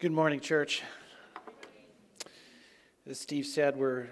[0.00, 0.82] Good morning, church.
[3.06, 4.06] As Steve said, we're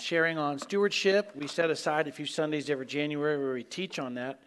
[0.00, 1.30] sharing on stewardship.
[1.36, 4.42] We set aside a few Sundays every January where we teach on that.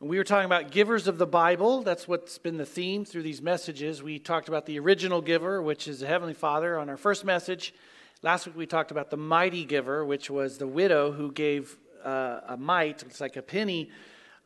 [0.00, 1.82] And we were talking about givers of the Bible.
[1.82, 4.02] That's what's been the theme through these messages.
[4.02, 7.72] We talked about the original giver, which is the Heavenly Father, on our first message.
[8.20, 12.40] Last week we talked about the mighty giver, which was the widow who gave uh,
[12.48, 13.92] a mite, it's like a penny,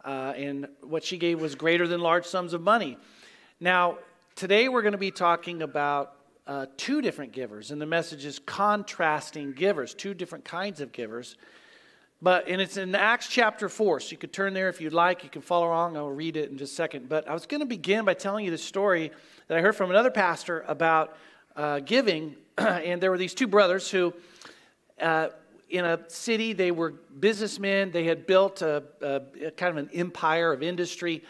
[0.05, 2.99] uh, and what she gave was greater than large sums of money.
[3.61, 3.97] Now,
[4.37, 6.17] Today we're going to be talking about
[6.49, 11.37] uh, two different givers, and the message is contrasting givers, two different kinds of givers.
[12.21, 15.23] But and it's in Acts chapter four, so you could turn there if you'd like.
[15.23, 15.97] You can follow along.
[15.97, 17.09] I'll read it in just a second.
[17.09, 19.13] But I was going to begin by telling you the story
[19.47, 21.17] that I heard from another pastor about
[21.55, 24.13] uh, giving, and there were these two brothers who.
[25.01, 25.29] Uh,
[25.71, 27.91] in a city, they were businessmen.
[27.91, 31.25] They had built a, a, a kind of an empire of industry.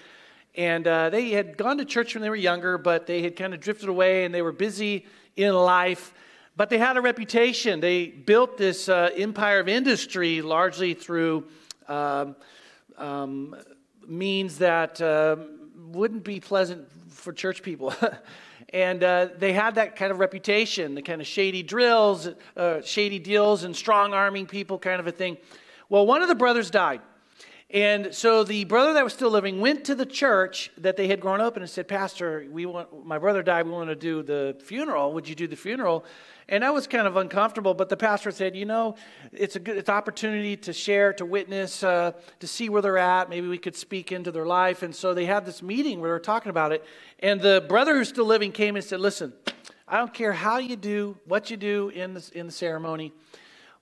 [0.57, 3.55] And uh, they had gone to church when they were younger, but they had kind
[3.55, 6.15] of drifted away and they were busy in life.
[6.57, 7.81] But they had a reputation.
[7.81, 11.49] They built this uh, empire of industry largely through
[11.89, 12.37] um,
[12.97, 13.57] um,
[14.07, 15.37] means that uh,
[15.89, 17.93] wouldn't be pleasant for church people.
[18.73, 23.19] and uh, they had that kind of reputation, the kind of shady drills, uh, shady
[23.19, 25.37] deals, and strong arming people kind of a thing.
[25.89, 27.01] Well, one of the brothers died.
[27.75, 31.19] And so the brother that was still living went to the church that they had
[31.19, 33.67] grown up in and said, Pastor, we want, my brother died.
[33.67, 35.13] We want to do the funeral.
[35.13, 36.05] Would you do the funeral?
[36.49, 38.95] And I was kind of uncomfortable, but the pastor said, You know,
[39.33, 43.29] it's a good it's opportunity to share, to witness, uh, to see where they're at.
[43.29, 44.85] Maybe we could speak into their life.
[44.85, 46.85] And so they had this meeting where they were talking about it.
[47.19, 49.33] And the brother who's still living came and said, Listen,
[49.89, 53.13] I don't care how you do, what you do in the, in the ceremony.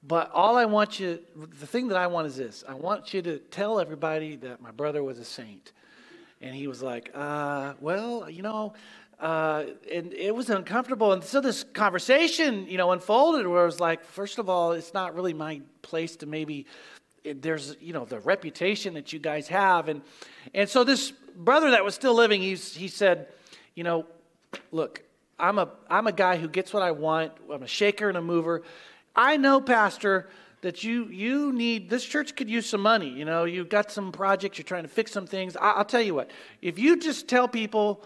[0.03, 3.23] But all I want you, the thing that I want is this I want you
[3.23, 5.73] to tell everybody that my brother was a saint.
[6.41, 8.75] And he was like, uh, well, you know,
[9.21, 11.13] uh, and it was uncomfortable.
[11.13, 14.93] And so this conversation, you know, unfolded where it was like, first of all, it's
[14.93, 16.67] not really my place to maybe,
[17.25, 19.89] there's, you know, the reputation that you guys have.
[19.89, 20.03] And,
[20.53, 23.29] and so this brother that was still living, he's, he said,
[23.77, 24.05] you know,
[24.73, 25.05] look,
[25.39, 27.33] I'm a, I'm a guy who gets what I want.
[27.53, 28.65] I'm a shaker and a mover.
[29.15, 30.29] I know, Pastor,
[30.63, 33.09] that you you need this church could use some money.
[33.09, 35.57] You know, you've got some projects, you're trying to fix some things.
[35.57, 36.31] I, will tell you what,
[36.63, 38.05] if you just tell people,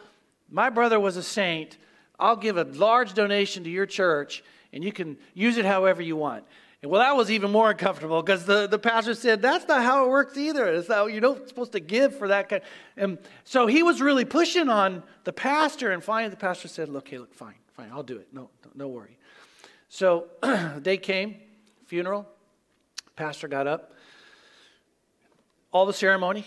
[0.50, 1.76] my brother was a saint,
[2.18, 6.16] I'll give a large donation to your church, and you can use it however you
[6.16, 6.44] want.
[6.82, 10.06] And well, that was even more uncomfortable because the, the pastor said, That's not how
[10.06, 10.66] it works either.
[10.66, 12.62] It's not, you're not supposed to give for that kind.
[12.96, 17.08] And so he was really pushing on the pastor, and finally the pastor said, Look,
[17.08, 18.28] hey, look, fine, fine, I'll do it.
[18.32, 19.15] No, no worry.
[19.96, 21.36] So the day came,
[21.86, 22.26] funeral,
[23.16, 23.94] pastor got up.
[25.72, 26.44] All the ceremony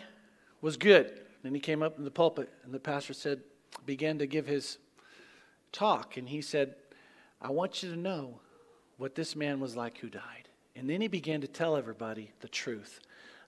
[0.62, 1.22] was good.
[1.42, 3.42] Then he came up in the pulpit, and the pastor said,
[3.88, 4.78] began to give his
[5.72, 6.76] talk, and he said,
[7.42, 8.40] I want you to know
[8.98, 10.48] what this man was like who died.
[10.76, 13.00] And then he began to tell everybody the truth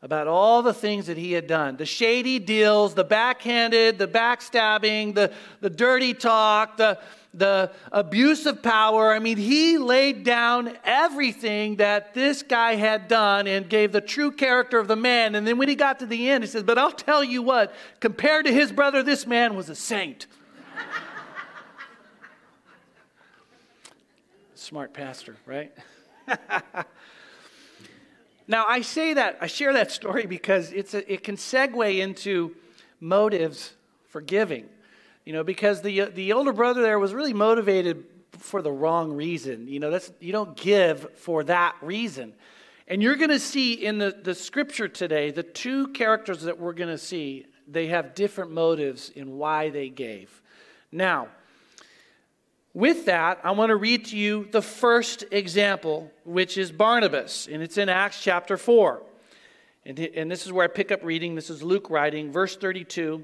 [0.02, 5.14] about all the things that he had done the shady deals, the backhanded, the backstabbing,
[5.14, 6.98] the, the dirty talk, the,
[7.34, 9.14] the abuse of power.
[9.14, 14.32] I mean, he laid down everything that this guy had done and gave the true
[14.32, 15.36] character of the man.
[15.36, 17.74] And then when he got to the end, he says, But I'll tell you what,
[18.00, 20.28] compared to his brother, this man was a saint.
[24.56, 25.74] Smart pastor, right?
[28.52, 32.54] Now, I say that, I share that story because it's a, it can segue into
[33.00, 33.72] motives
[34.10, 34.68] for giving.
[35.26, 39.68] You know, because the, the older brother there was really motivated for the wrong reason.
[39.68, 42.34] You know, that's, you don't give for that reason.
[42.88, 46.74] And you're going to see in the, the scripture today, the two characters that we're
[46.74, 50.42] going to see, they have different motives in why they gave.
[50.92, 51.28] Now,
[52.74, 57.62] with that, I want to read to you the first example, which is Barnabas, and
[57.62, 59.04] it's in Acts chapter 4.
[59.86, 61.36] And, and this is where I pick up reading.
[61.36, 63.24] This is Luke writing, verse 32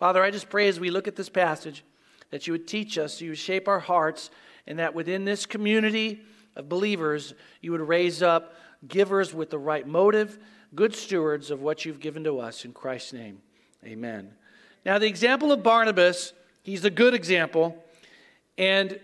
[0.00, 1.84] Father, I just pray as we look at this passage
[2.30, 4.30] that you would teach us, you would shape our hearts,
[4.66, 6.22] and that within this community
[6.56, 8.54] of believers, you would raise up
[8.88, 10.38] givers with the right motive,
[10.74, 12.64] good stewards of what you've given to us.
[12.64, 13.42] In Christ's name,
[13.84, 14.32] amen.
[14.86, 16.32] Now, the example of Barnabas,
[16.62, 17.76] he's a good example.
[18.56, 18.98] And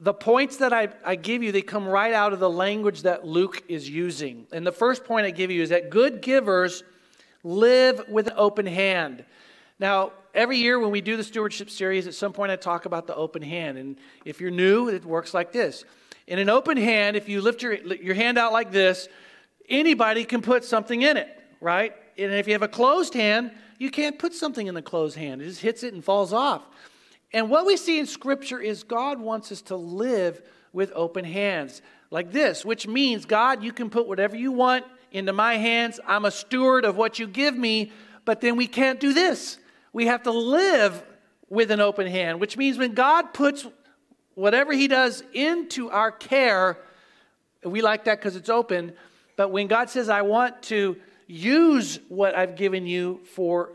[0.00, 3.24] the points that I, I give you, they come right out of the language that
[3.24, 4.48] Luke is using.
[4.50, 6.82] And the first point I give you is that good givers
[7.44, 9.24] live with an open hand.
[9.78, 13.06] Now, every year when we do the stewardship series, at some point I talk about
[13.06, 13.78] the open hand.
[13.78, 15.84] And if you're new, it works like this.
[16.26, 19.08] In an open hand, if you lift your, your hand out like this,
[19.68, 21.28] anybody can put something in it,
[21.60, 21.94] right?
[22.18, 25.42] And if you have a closed hand, you can't put something in the closed hand.
[25.42, 26.62] It just hits it and falls off.
[27.32, 30.42] And what we see in Scripture is God wants us to live
[30.72, 35.32] with open hands, like this, which means, God, you can put whatever you want into
[35.32, 35.98] my hands.
[36.06, 37.90] I'm a steward of what you give me,
[38.24, 39.58] but then we can't do this.
[39.92, 41.02] We have to live
[41.48, 43.66] with an open hand, which means when God puts
[44.34, 46.78] whatever He does into our care,
[47.64, 48.92] we like that because it's open.
[49.36, 50.96] But when God says, I want to
[51.26, 53.74] use what I've given you for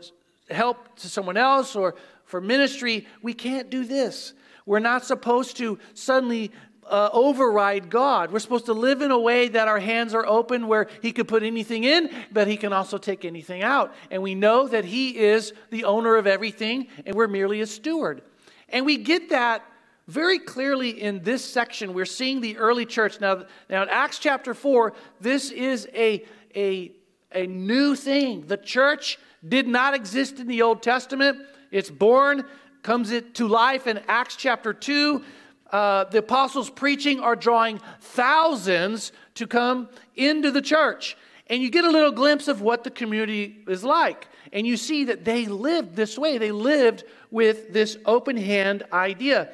[0.50, 1.94] help to someone else or
[2.24, 4.32] for ministry, we can't do this.
[4.66, 6.52] We're not supposed to suddenly
[6.88, 8.32] uh, override God.
[8.32, 11.28] We're supposed to live in a way that our hands are open, where He could
[11.28, 13.94] put anything in, but He can also take anything out.
[14.10, 18.22] And we know that He is the owner of everything, and we're merely a steward.
[18.68, 19.62] And we get that
[20.06, 21.92] very clearly in this section.
[21.92, 23.20] We're seeing the early church.
[23.20, 26.24] Now, now in Acts chapter 4, this is a,
[26.56, 26.92] a,
[27.32, 28.46] a new thing.
[28.46, 31.38] The church did not exist in the Old Testament.
[31.70, 32.44] It's born,
[32.82, 35.22] comes it to life in Acts chapter 2
[35.70, 41.16] uh, the apostles' preaching are drawing thousands to come into the church.
[41.48, 44.28] And you get a little glimpse of what the community is like.
[44.52, 46.38] And you see that they lived this way.
[46.38, 49.50] They lived with this open hand idea.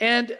[0.00, 0.36] And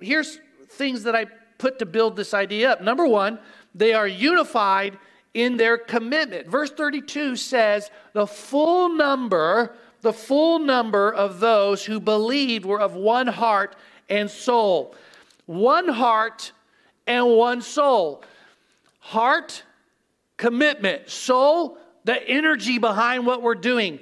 [0.00, 0.38] here's
[0.70, 1.26] things that I
[1.58, 2.80] put to build this idea up.
[2.80, 3.38] Number one,
[3.74, 4.98] they are unified
[5.34, 6.48] in their commitment.
[6.48, 12.94] Verse 32 says, The full number, the full number of those who believed were of
[12.94, 13.76] one heart
[14.08, 14.94] and soul.
[15.46, 16.52] One heart
[17.06, 18.22] and one soul.
[18.98, 19.62] Heart,
[20.36, 21.08] commitment.
[21.08, 23.98] Soul, the energy behind what we're doing.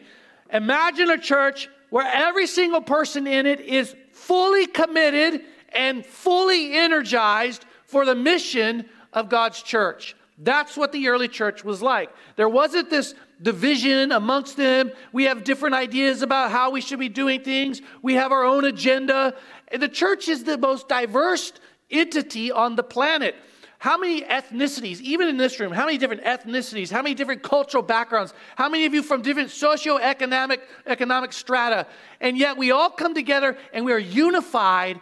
[0.53, 5.43] Imagine a church where every single person in it is fully committed
[5.73, 10.17] and fully energized for the mission of God's church.
[10.39, 12.11] That's what the early church was like.
[12.37, 14.91] There wasn't this division amongst them.
[15.13, 17.81] We have different ideas about how we should be doing things.
[18.03, 19.35] We have our own agenda.
[19.71, 21.53] The church is the most diverse
[21.91, 23.35] entity on the planet.
[23.79, 27.83] How many ethnicities, even in this room, how many different ethnicities, how many different cultural
[27.83, 31.87] backgrounds, how many of you from different socioeconomic economic strata,
[32.21, 34.99] and yet we all come together and we are unified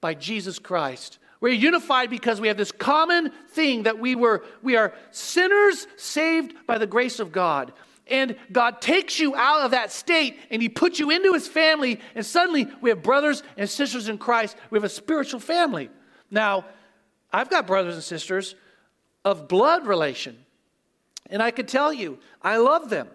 [0.00, 1.18] by Jesus Christ.
[1.40, 6.54] We're unified because we have this common thing that we were we are sinners saved
[6.66, 7.72] by the grace of God.
[8.08, 12.00] And God takes you out of that state and He puts you into His family,
[12.14, 14.56] and suddenly we have brothers and sisters in Christ.
[14.70, 15.90] We have a spiritual family.
[16.30, 16.64] Now,
[17.32, 18.54] I've got brothers and sisters
[19.24, 20.38] of blood relation,
[21.28, 23.08] and I can tell you, I love them.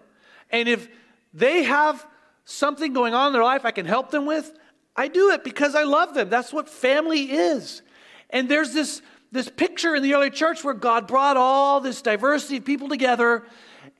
[0.50, 0.88] And if
[1.32, 2.06] they have
[2.44, 4.52] something going on in their life I can help them with,
[4.94, 6.28] I do it because I love them.
[6.28, 7.80] That's what family is.
[8.28, 12.58] And there's this, this picture in the early church where God brought all this diversity
[12.58, 13.44] of people together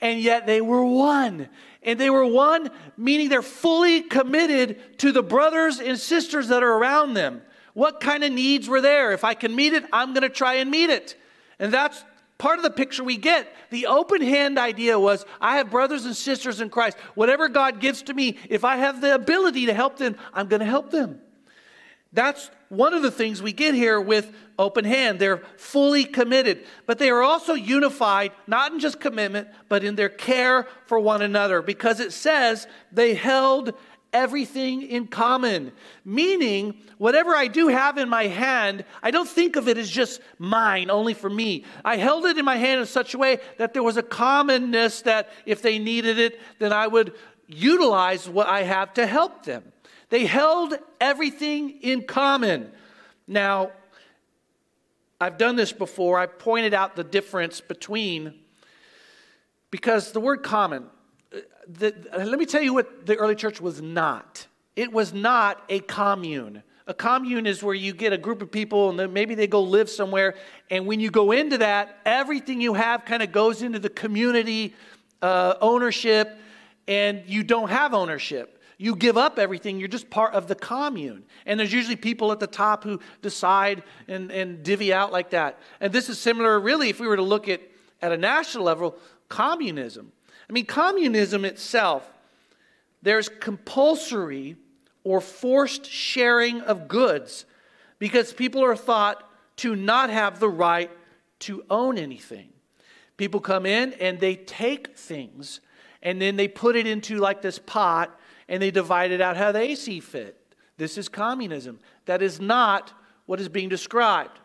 [0.02, 1.48] and yet they were one.
[1.82, 6.72] And they were one, meaning they're fully committed to the brothers and sisters that are
[6.72, 7.40] around them.
[7.72, 9.12] What kind of needs were there?
[9.12, 11.16] If I can meet it, I'm going to try and meet it.
[11.58, 12.04] And that's
[12.36, 13.54] part of the picture we get.
[13.70, 16.98] The open hand idea was I have brothers and sisters in Christ.
[17.14, 20.60] Whatever God gives to me, if I have the ability to help them, I'm going
[20.60, 21.20] to help them.
[22.12, 25.18] That's one of the things we get here with open hand.
[25.18, 30.08] They're fully committed, but they are also unified, not in just commitment, but in their
[30.08, 33.74] care for one another, because it says they held
[34.12, 35.72] everything in common.
[36.04, 40.20] Meaning, whatever I do have in my hand, I don't think of it as just
[40.38, 41.64] mine, only for me.
[41.82, 45.02] I held it in my hand in such a way that there was a commonness
[45.02, 47.14] that if they needed it, then I would
[47.46, 49.71] utilize what I have to help them.
[50.12, 52.70] They held everything in common.
[53.26, 53.72] Now,
[55.18, 56.18] I've done this before.
[56.18, 58.34] I pointed out the difference between,
[59.70, 60.84] because the word common,
[61.34, 64.46] uh, the, let me tell you what the early church was not.
[64.76, 66.62] It was not a commune.
[66.86, 69.62] A commune is where you get a group of people and then maybe they go
[69.62, 70.34] live somewhere.
[70.68, 74.74] And when you go into that, everything you have kind of goes into the community
[75.22, 76.38] uh, ownership
[76.86, 78.51] and you don't have ownership.
[78.82, 81.22] You give up everything, you're just part of the commune.
[81.46, 85.60] And there's usually people at the top who decide and, and divvy out like that.
[85.80, 87.60] And this is similar, really, if we were to look at
[88.02, 88.96] at a national level,
[89.28, 90.10] communism.
[90.50, 92.12] I mean, communism itself,
[93.02, 94.56] there's compulsory
[95.04, 97.44] or forced sharing of goods
[98.00, 99.22] because people are thought
[99.58, 100.90] to not have the right
[101.38, 102.48] to own anything.
[103.16, 105.60] People come in and they take things
[106.02, 108.18] and then they put it into like this pot
[108.48, 110.36] and they divide it out how they see fit.
[110.76, 111.78] This is communism.
[112.06, 112.92] That is not
[113.26, 114.40] what is being described.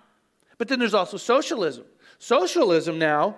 [0.58, 1.86] But then there's also socialism.
[2.20, 3.38] Socialism now,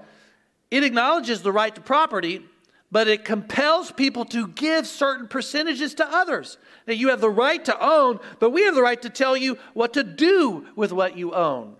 [0.71, 2.45] it acknowledges the right to property,
[2.91, 6.57] but it compels people to give certain percentages to others.
[6.87, 9.57] Now, you have the right to own, but we have the right to tell you
[9.73, 11.75] what to do with what you own.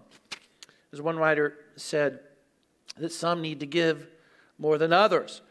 [0.92, 2.20] As one writer said,
[2.98, 4.08] that some need to give
[4.58, 5.42] more than others.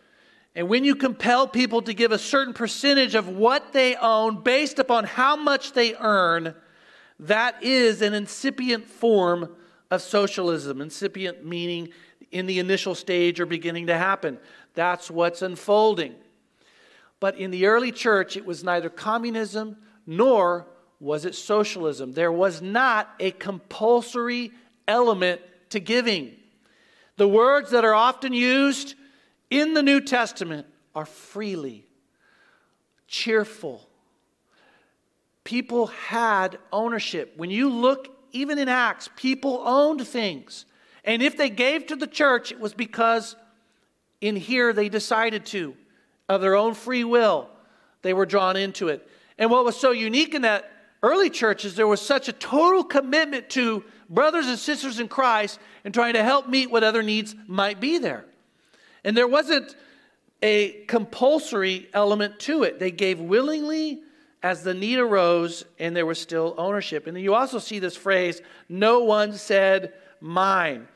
[0.58, 4.80] And when you compel people to give a certain percentage of what they own based
[4.80, 6.52] upon how much they earn,
[7.20, 9.54] that is an incipient form
[9.88, 10.80] of socialism.
[10.80, 11.90] Incipient meaning
[12.32, 14.36] in the initial stage or beginning to happen.
[14.74, 16.16] That's what's unfolding.
[17.20, 19.76] But in the early church, it was neither communism
[20.08, 20.66] nor
[20.98, 22.14] was it socialism.
[22.14, 24.50] There was not a compulsory
[24.88, 26.34] element to giving.
[27.16, 28.96] The words that are often used
[29.50, 31.86] in the New Testament are freely,
[33.06, 33.88] cheerful.
[35.44, 37.34] People had ownership.
[37.36, 40.66] When you look, even in Acts, people owned things.
[41.04, 43.36] And if they gave to the church, it was because
[44.20, 45.74] in here they decided to,
[46.28, 47.48] of their own free will,
[48.02, 49.08] they were drawn into it.
[49.38, 50.70] And what was so unique in that
[51.02, 55.58] early church is there was such a total commitment to brothers and sisters in Christ
[55.84, 58.24] and trying to help meet what other needs might be there.
[59.04, 59.74] And there wasn't
[60.42, 62.78] a compulsory element to it.
[62.78, 64.02] They gave willingly
[64.42, 67.06] as the need arose, and there was still ownership.
[67.06, 70.86] And you also see this phrase, no one said mine.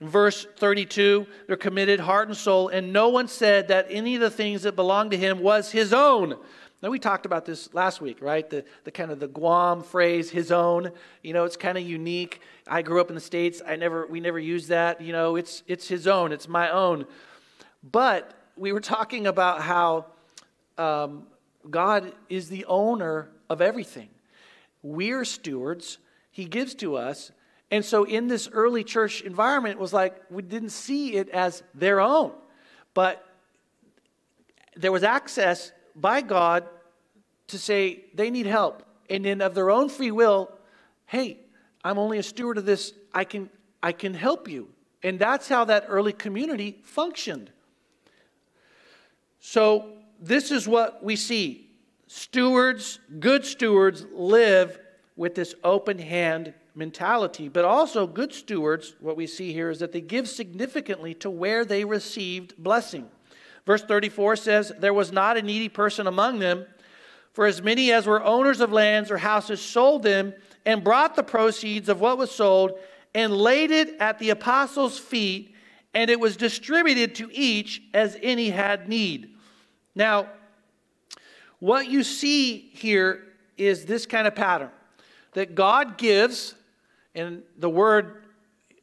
[0.00, 4.20] In verse 32, they're committed heart and soul, and no one said that any of
[4.20, 6.36] the things that belonged to him was his own.
[6.82, 8.48] Now, we talked about this last week, right?
[8.48, 10.90] The, the kind of the Guam phrase, his own.
[11.22, 12.40] You know, it's kind of unique.
[12.66, 13.62] I grew up in the States.
[13.64, 15.00] I never, we never use that.
[15.00, 17.06] You know, it's, it's his own, it's my own.
[17.82, 20.06] But we were talking about how
[20.78, 21.26] um,
[21.68, 24.08] God is the owner of everything.
[24.82, 25.98] We're stewards,
[26.30, 27.32] He gives to us.
[27.70, 31.62] And so in this early church environment, it was like we didn't see it as
[31.74, 32.32] their own.
[32.94, 33.24] But
[34.76, 36.64] there was access by God
[37.48, 38.82] to say they need help.
[39.08, 40.50] And then of their own free will,
[41.06, 41.38] hey,
[41.84, 42.92] I'm only a steward of this.
[43.12, 43.50] I can,
[43.82, 44.68] I can help you.
[45.02, 47.50] And that's how that early community functioned.
[49.44, 51.68] So, this is what we see.
[52.06, 54.78] Stewards, good stewards, live
[55.16, 57.48] with this open hand mentality.
[57.48, 61.64] But also, good stewards, what we see here is that they give significantly to where
[61.64, 63.08] they received blessing.
[63.66, 66.64] Verse 34 says, There was not a needy person among them,
[67.32, 70.34] for as many as were owners of lands or houses sold them
[70.64, 72.78] and brought the proceeds of what was sold
[73.12, 75.52] and laid it at the apostles' feet,
[75.94, 79.31] and it was distributed to each as any had need.
[79.94, 80.28] Now,
[81.58, 83.22] what you see here
[83.56, 84.70] is this kind of pattern
[85.34, 86.54] that God gives,
[87.14, 88.22] and the word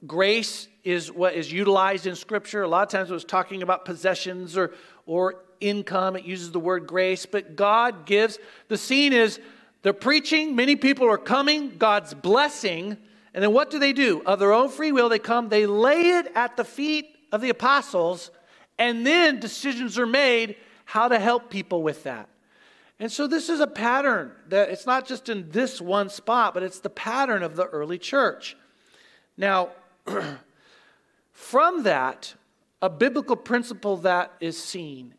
[0.07, 2.63] grace is what is utilized in Scripture.
[2.63, 4.73] A lot of times it was talking about possessions or,
[5.05, 8.39] or income, it uses the word grace, but God gives.
[8.69, 9.39] The scene is
[9.81, 12.97] they're preaching, many people are coming, God's blessing,
[13.33, 14.21] and then what do they do?
[14.25, 17.49] Of their own free will, they come, they lay it at the feet of the
[17.49, 18.31] apostles,
[18.77, 20.55] and then decisions are made
[20.89, 22.27] how to help people with that.
[22.99, 26.63] And so this is a pattern that it's not just in this one spot, but
[26.63, 28.57] it's the pattern of the early church.
[29.37, 29.69] Now,
[31.31, 32.33] from that,
[32.81, 35.13] a biblical principle that is seen,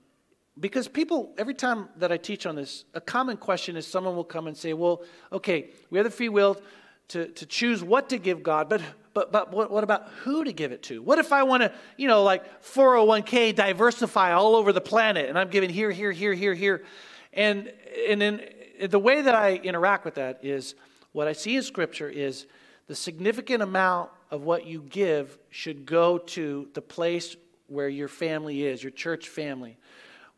[0.58, 4.24] because people, every time that I teach on this, a common question is someone will
[4.24, 6.60] come and say, Well, okay, we have the free will
[7.08, 8.82] to, to choose what to give God, but
[9.12, 11.02] but, but what, what about who to give it to?
[11.02, 15.38] What if I want to, you know, like 401k diversify all over the planet and
[15.38, 16.84] I'm giving here, here, here, here, here?
[17.32, 17.72] And,
[18.08, 18.40] and then
[18.88, 20.74] the way that I interact with that is
[21.12, 22.46] what I see in Scripture is
[22.86, 27.36] the significant amount of what you give should go to the place
[27.66, 29.76] where your family is, your church family,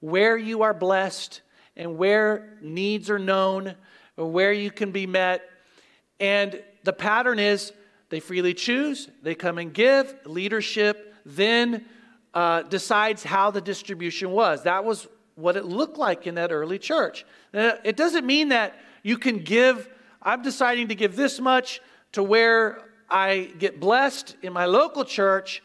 [0.00, 1.42] where you are blessed
[1.76, 3.74] and where needs are known,
[4.16, 5.48] or where you can be met.
[6.20, 7.72] And the pattern is
[8.12, 11.82] they freely choose, they come and give leadership, then
[12.34, 14.64] uh, decides how the distribution was.
[14.64, 17.24] That was what it looked like in that early church.
[17.54, 19.88] Now, it doesn't mean that you can give,
[20.20, 21.80] I'm deciding to give this much
[22.12, 25.62] to where I get blessed in my local church,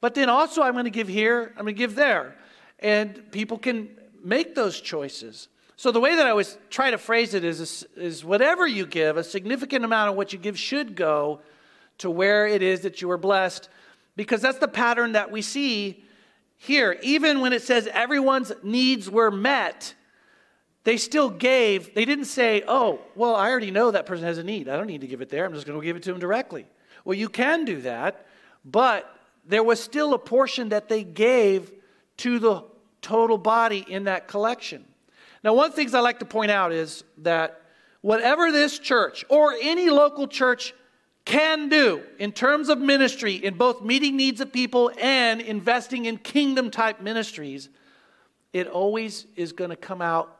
[0.00, 2.36] but then also I'm going to give here, I'm going to give there.
[2.78, 3.88] And people can
[4.22, 5.48] make those choices.
[5.74, 9.16] So the way that I always try to phrase it is, is whatever you give,
[9.16, 11.40] a significant amount of what you give should go
[11.98, 13.68] to where it is that you are blessed,
[14.16, 16.02] because that's the pattern that we see
[16.56, 16.98] here.
[17.02, 19.94] Even when it says everyone's needs were met,
[20.84, 21.94] they still gave.
[21.94, 24.68] They didn't say, oh, well, I already know that person has a need.
[24.68, 25.44] I don't need to give it there.
[25.44, 26.66] I'm just going to give it to them directly.
[27.04, 28.26] Well, you can do that,
[28.64, 29.12] but
[29.46, 31.72] there was still a portion that they gave
[32.18, 32.64] to the
[33.02, 34.84] total body in that collection.
[35.44, 37.62] Now, one of the things I like to point out is that
[38.00, 40.74] whatever this church or any local church
[41.28, 46.16] can do in terms of ministry, in both meeting needs of people and investing in
[46.16, 47.68] kingdom type ministries,
[48.54, 50.34] it always is going to come out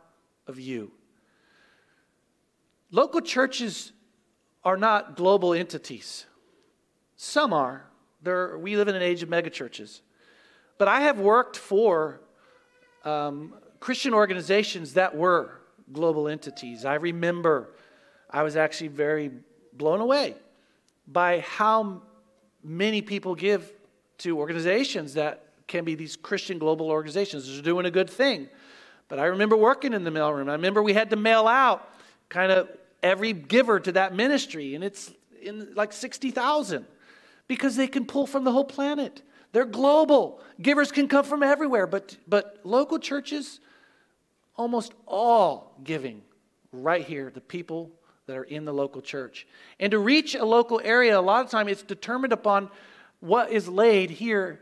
[0.47, 0.91] of you.
[2.91, 3.93] Local churches
[4.65, 6.25] are not global entities.
[7.17, 7.85] Some are.
[8.25, 10.01] We live in an age of megachurches.
[10.79, 12.23] But I have worked for
[13.05, 15.61] um, Christian organizations that were
[15.93, 16.87] global entities.
[16.87, 17.75] I remember
[18.31, 19.31] I was actually very
[19.75, 20.35] blown away
[21.09, 22.03] by how
[22.63, 23.73] many people give
[24.19, 27.53] to organizations that can be these Christian global organizations.
[27.53, 28.49] They're doing a good thing.
[29.09, 30.49] But I remember working in the mailroom.
[30.49, 31.89] I remember we had to mail out
[32.29, 32.69] kind of
[33.03, 36.85] every giver to that ministry, and it's in like 60,000
[37.47, 39.23] because they can pull from the whole planet.
[39.53, 40.41] They're global.
[40.61, 43.61] Givers can come from everywhere, but, but local churches,
[44.57, 46.23] almost all giving
[46.73, 47.91] right here, the people
[48.29, 49.47] that are in the local church.
[49.81, 52.71] And to reach a local area, a lot of time it's determined upon
[53.21, 54.61] what is laid here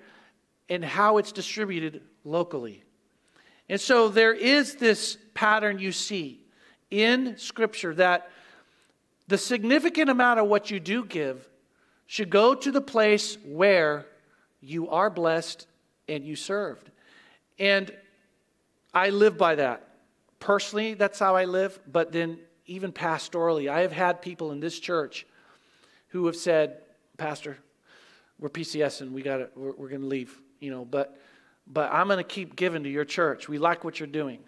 [0.69, 2.85] and how it's distributed locally.
[3.69, 6.41] And so there is this pattern you see
[6.93, 8.31] in Scripture that
[9.27, 11.49] the significant amount of what you do give
[12.07, 14.07] should go to the place where
[14.61, 15.67] you are blessed
[16.09, 16.89] and you served.
[17.59, 17.93] And
[18.95, 19.89] I live by that.
[20.39, 24.79] Personally, that's how I live, but then even pastorally, I have had people in this
[24.79, 25.27] church
[26.09, 26.79] who have said,
[27.17, 27.59] Pastor,
[28.39, 31.19] we're PCS and we got we're, we're going to leave, you know, but,
[31.67, 33.49] but I'm going to keep giving to your church.
[33.49, 34.41] We like what you're doing.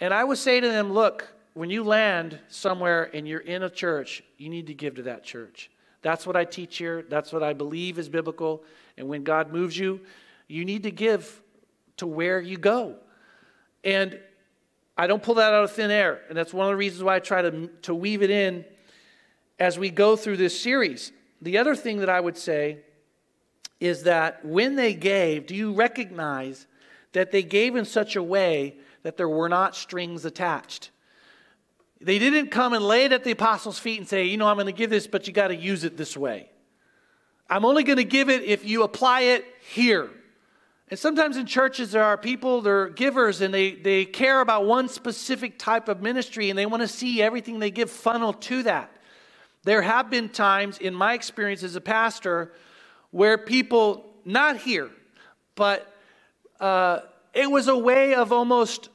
[0.00, 3.70] And I would say to them, look, when you land somewhere and you're in a
[3.70, 5.70] church, you need to give to that church.
[6.02, 7.04] That's what I teach here.
[7.08, 8.62] That's what I believe is biblical.
[8.98, 10.00] And when God moves you,
[10.48, 11.42] you need to give
[11.96, 12.96] to where you go.
[13.82, 14.20] And
[14.96, 16.22] I don't pull that out of thin air.
[16.28, 18.64] And that's one of the reasons why I try to, to weave it in
[19.58, 21.12] as we go through this series.
[21.42, 22.78] The other thing that I would say
[23.78, 26.66] is that when they gave, do you recognize
[27.12, 30.90] that they gave in such a way that there were not strings attached?
[32.00, 34.56] They didn't come and lay it at the apostles' feet and say, you know, I'm
[34.56, 36.50] going to give this, but you got to use it this way.
[37.48, 40.10] I'm only going to give it if you apply it here.
[40.88, 44.88] And sometimes in churches, there are people, they're givers, and they, they care about one
[44.88, 48.90] specific type of ministry, and they want to see everything they give funnel to that.
[49.64, 52.52] There have been times, in my experience as a pastor,
[53.10, 54.90] where people, not here,
[55.56, 55.92] but
[56.60, 57.00] uh,
[57.34, 58.88] it was a way of almost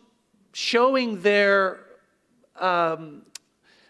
[0.54, 1.82] showing their,
[2.56, 3.23] um,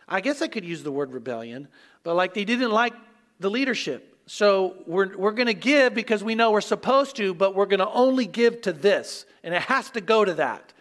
[0.07, 1.67] I guess I could use the word rebellion,
[2.03, 2.93] but like they didn't like
[3.39, 4.10] the leadership.
[4.33, 7.81] So we're, we're going to give because we know we're supposed to, but we're going
[7.81, 10.71] to only give to this, and it has to go to that.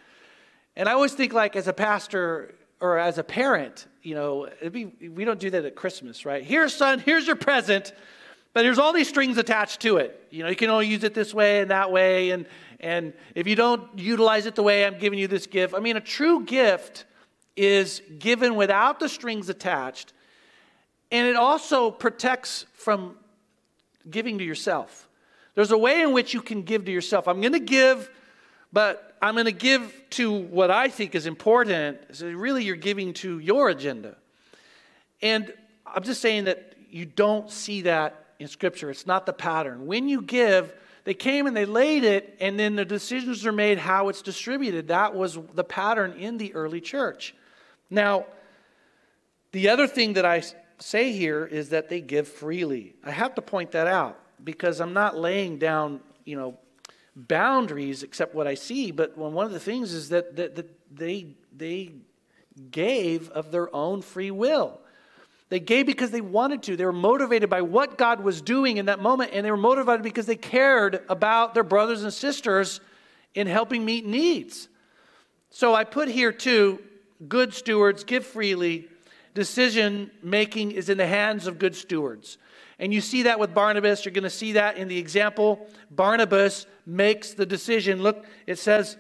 [0.77, 4.85] And I always think, like, as a pastor or as a parent, you know, be,
[4.85, 6.45] we don't do that at Christmas, right?
[6.45, 7.93] Here, son, here's your present,
[8.55, 10.29] but there's all these strings attached to it.
[10.31, 12.47] You know, you can only use it this way and that way, and
[12.79, 15.97] and if you don't utilize it the way I'm giving you this gift, I mean,
[15.97, 17.05] a true gift
[17.57, 20.13] is given without the strings attached,
[21.11, 23.17] and it also protects from
[24.09, 25.09] giving to yourself.
[25.55, 27.29] There's a way in which you can give to yourself.
[27.29, 28.11] I'm going to give,
[28.73, 31.99] but I'm going to give to what I think is important.
[32.13, 34.17] So really, you're giving to your agenda.
[35.21, 35.53] And
[35.87, 38.91] I'm just saying that you don't see that in Scripture.
[38.91, 39.87] It's not the pattern.
[39.87, 40.73] When you give,
[41.05, 44.89] they came and they laid it, and then the decisions are made how it's distributed.
[44.89, 47.35] That was the pattern in the early church.
[47.91, 48.27] Now,
[49.53, 50.43] the other thing that I
[50.81, 52.95] say here is that they give freely.
[53.05, 56.59] I have to point that out because I'm not laying down, you know,
[57.15, 58.91] boundaries except what I see.
[58.91, 61.93] But one of the things is that, that, that they, they
[62.71, 64.81] gave of their own free will.
[65.49, 66.77] They gave because they wanted to.
[66.77, 70.03] They were motivated by what God was doing in that moment, and they were motivated
[70.03, 72.81] because they cared about their brothers and sisters
[73.35, 74.69] in helping meet needs.
[75.51, 76.79] So I put here too
[77.27, 78.89] good stewards give freely.
[79.35, 82.39] Decision making is in the hands of good stewards.
[82.79, 84.05] And you see that with Barnabas.
[84.05, 85.69] You're going to see that in the example.
[85.91, 88.03] Barnabas makes the decision.
[88.03, 88.97] Look, it says,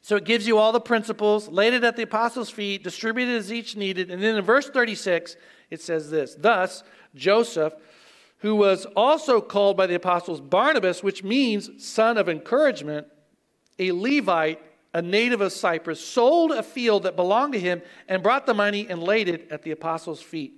[0.00, 3.52] so it gives you all the principles, laid it at the apostles' feet, distributed as
[3.52, 4.10] each needed.
[4.10, 5.36] And then in verse 36,
[5.70, 6.82] it says this Thus,
[7.14, 7.74] Joseph,
[8.38, 13.06] who was also called by the apostles Barnabas, which means son of encouragement,
[13.78, 14.60] a Levite,
[14.94, 18.86] a native of Cyprus, sold a field that belonged to him and brought the money
[18.88, 20.54] and laid it at the apostles' feet.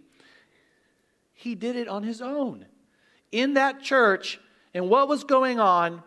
[1.32, 2.66] He did it on his own.
[3.32, 4.38] In that church,
[4.74, 6.02] and what was going on,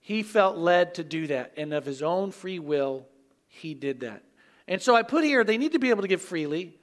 [0.00, 1.52] he felt led to do that.
[1.56, 3.06] And of his own free will,
[3.46, 4.22] he did that.
[4.66, 6.76] And so I put here, they need to be able to give freely.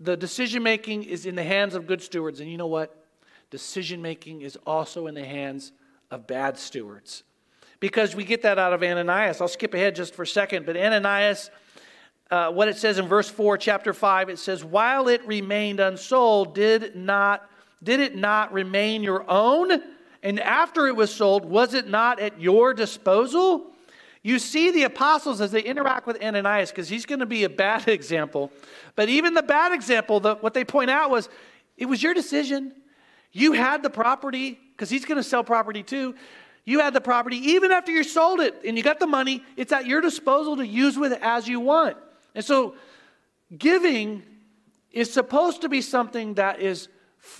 [0.00, 2.40] The decision making is in the hands of good stewards.
[2.40, 3.06] And you know what?
[3.50, 5.72] Decision making is also in the hands
[6.10, 7.22] of bad stewards.
[7.84, 9.42] Because we get that out of Ananias.
[9.42, 10.64] I'll skip ahead just for a second.
[10.64, 11.50] But Ananias,
[12.30, 16.54] uh, what it says in verse 4, chapter 5, it says, While it remained unsold,
[16.54, 17.46] did, not,
[17.82, 19.82] did it not remain your own?
[20.22, 23.66] And after it was sold, was it not at your disposal?
[24.22, 27.50] You see the apostles as they interact with Ananias, because he's going to be a
[27.50, 28.50] bad example.
[28.96, 31.28] But even the bad example, the, what they point out was
[31.76, 32.72] it was your decision.
[33.30, 36.14] You had the property, because he's going to sell property too.
[36.64, 39.72] You had the property even after you sold it and you got the money, it's
[39.72, 41.96] at your disposal to use with as you want.
[42.34, 42.74] And so
[43.56, 44.22] giving
[44.90, 46.88] is supposed to be something that is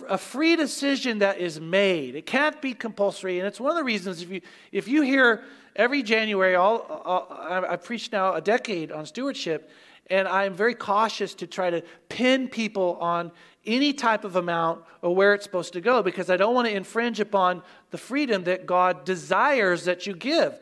[0.08, 2.14] a free decision that is made.
[2.14, 4.40] It can't be compulsory, and it's one of the reasons if you
[4.72, 5.42] if you hear
[5.76, 9.70] every January, all, all I've preached now a decade on stewardship,
[10.08, 13.30] and I'm very cautious to try to pin people on
[13.66, 16.74] any type of amount or where it's supposed to go because I don't want to
[16.74, 20.58] infringe upon the freedom that God desires that you give.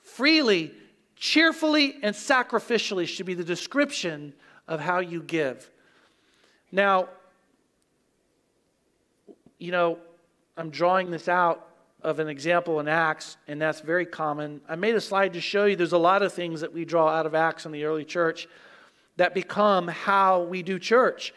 [0.00, 0.72] Freely,
[1.16, 4.32] cheerfully, and sacrificially should be the description
[4.68, 5.70] of how you give.
[6.70, 7.08] Now,
[9.58, 9.98] you know,
[10.56, 11.68] I'm drawing this out
[12.02, 14.60] of an example in Acts, and that's very common.
[14.68, 17.08] I made a slide to show you there's a lot of things that we draw
[17.08, 18.48] out of Acts in the early church
[19.16, 21.32] that become how we do church.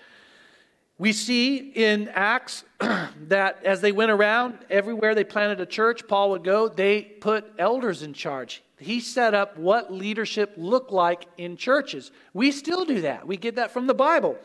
[0.97, 6.29] We see in Acts that as they went around, everywhere they planted a church, Paul
[6.31, 8.63] would go, they put elders in charge.
[8.77, 12.11] He set up what leadership looked like in churches.
[12.33, 13.27] We still do that.
[13.27, 14.37] We get that from the Bible.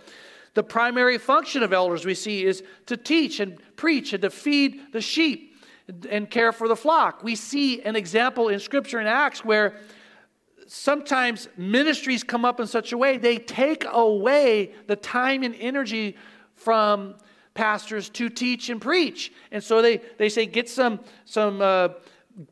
[0.54, 4.92] The primary function of elders we see is to teach and preach and to feed
[4.92, 5.54] the sheep
[6.08, 7.22] and care for the flock.
[7.22, 9.76] We see an example in Scripture in Acts where
[10.66, 16.16] sometimes ministries come up in such a way they take away the time and energy
[16.60, 17.14] from
[17.54, 19.32] pastors to teach and preach.
[19.50, 21.88] And so they, they say, get some, some uh,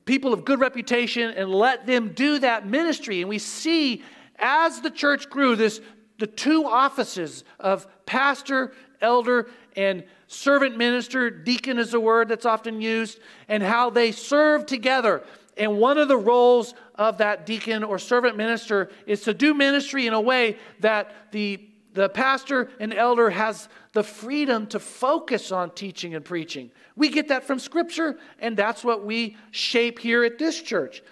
[0.05, 3.21] people of good reputation and let them do that ministry.
[3.21, 4.03] And we see
[4.39, 5.81] as the church grew, this
[6.19, 12.81] the two offices of pastor, elder, and servant minister, deacon is a word that's often
[12.81, 15.23] used, and how they serve together.
[15.57, 20.07] And one of the roles of that deacon or servant minister is to do ministry
[20.07, 25.71] in a way that the, the pastor and elder has the freedom to focus on
[25.71, 26.71] teaching and preaching.
[26.97, 31.03] We get that from Scripture, and that's what we shape here at this church.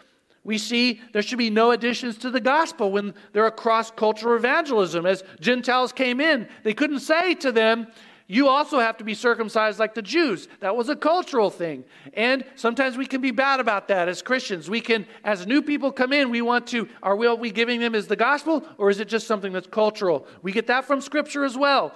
[0.45, 4.37] We see there should be no additions to the gospel when there are cross cultural
[4.37, 5.05] evangelism.
[5.05, 7.89] As Gentiles came in, they couldn't say to them,
[8.29, 10.49] You also have to be circumcised like the Jews.
[10.61, 11.85] That was a cultural thing.
[12.15, 14.69] And sometimes we can be bad about that as Christians.
[14.69, 17.79] We can, as new people come in, we want to, are we, are we giving
[17.79, 20.27] them as the gospel or is it just something that's cultural?
[20.43, 21.95] We get that from Scripture as well.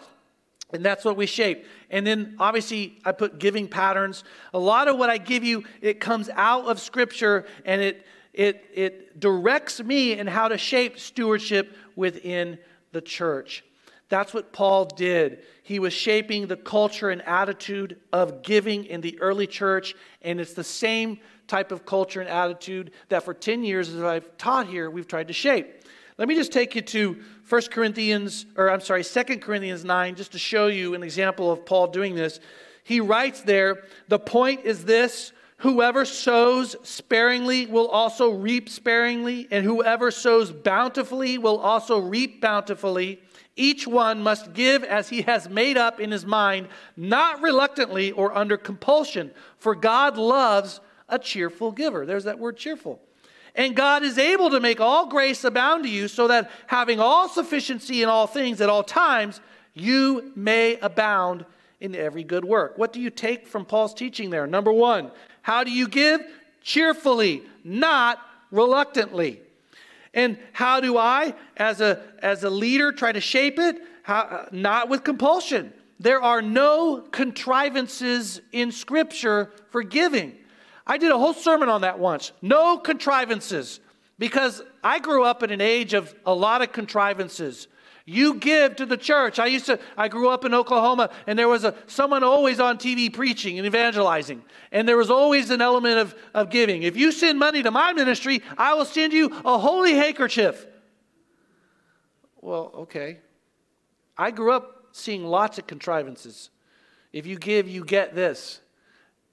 [0.72, 1.66] And that's what we shape.
[1.90, 4.22] And then obviously I put giving patterns.
[4.54, 8.64] A lot of what I give you, it comes out of Scripture and it it,
[8.72, 12.58] it directs me in how to shape stewardship within
[12.92, 13.64] the church.
[14.10, 15.44] That's what Paul did.
[15.62, 20.52] He was shaping the culture and attitude of giving in the early church, and it's
[20.52, 24.90] the same type of culture and attitude that for 10 years, as I've taught here,
[24.90, 25.84] we've tried to shape.
[26.18, 30.32] Let me just take you to 1 Corinthians, or I'm sorry, 2 Corinthians 9, just
[30.32, 32.40] to show you an example of Paul doing this.
[32.82, 39.62] He writes there, the point is this Whoever sows sparingly will also reap sparingly, and
[39.62, 43.20] whoever sows bountifully will also reap bountifully.
[43.60, 48.34] Each one must give as he has made up in his mind, not reluctantly or
[48.34, 52.06] under compulsion, for God loves a cheerful giver.
[52.06, 53.02] There's that word cheerful.
[53.54, 57.28] And God is able to make all grace abound to you, so that having all
[57.28, 59.42] sufficiency in all things at all times,
[59.74, 61.44] you may abound
[61.80, 62.78] in every good work.
[62.78, 64.46] What do you take from Paul's teaching there?
[64.46, 65.10] Number one,
[65.42, 66.22] how do you give?
[66.62, 68.20] Cheerfully, not
[68.50, 69.42] reluctantly.
[70.12, 73.80] And how do I, as a, as a leader, try to shape it?
[74.02, 75.72] How, uh, not with compulsion.
[76.00, 80.34] There are no contrivances in Scripture for giving.
[80.86, 82.32] I did a whole sermon on that once.
[82.42, 83.80] No contrivances.
[84.18, 87.68] Because I grew up in an age of a lot of contrivances.
[88.06, 89.38] You give to the church.
[89.38, 92.78] I used to, I grew up in Oklahoma, and there was a, someone always on
[92.78, 94.42] TV preaching and evangelizing.
[94.72, 96.82] And there was always an element of, of giving.
[96.82, 100.66] If you send money to my ministry, I will send you a holy handkerchief.
[102.40, 103.18] Well, okay.
[104.16, 106.50] I grew up seeing lots of contrivances.
[107.12, 108.60] If you give, you get this.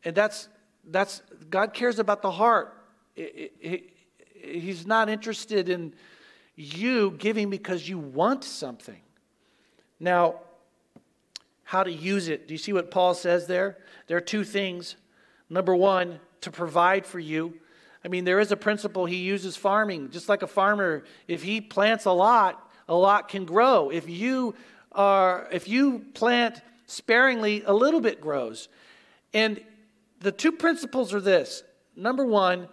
[0.04, 0.50] And that's,
[0.86, 2.74] that's God cares about the heart.
[3.16, 3.92] It, it,
[4.40, 5.94] it, he's not interested in
[6.58, 9.00] you giving because you want something.
[10.00, 10.41] Now,
[11.63, 12.48] how to use it.
[12.48, 13.78] Do you see what Paul says there?
[14.08, 14.96] There are two things.
[15.50, 17.54] Number one, to provide for you.
[18.04, 21.04] I mean, there is a principle he uses farming, just like a farmer.
[21.28, 23.89] If he plants a lot, a lot can grow.
[23.89, 24.56] If you
[24.93, 28.70] are, if you plant sparingly, a little bit grows.
[29.34, 29.62] And
[30.22, 31.63] the two principles are this.
[31.96, 32.67] Number one,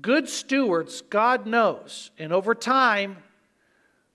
[0.00, 2.10] Good stewards, God knows.
[2.18, 3.16] And over time,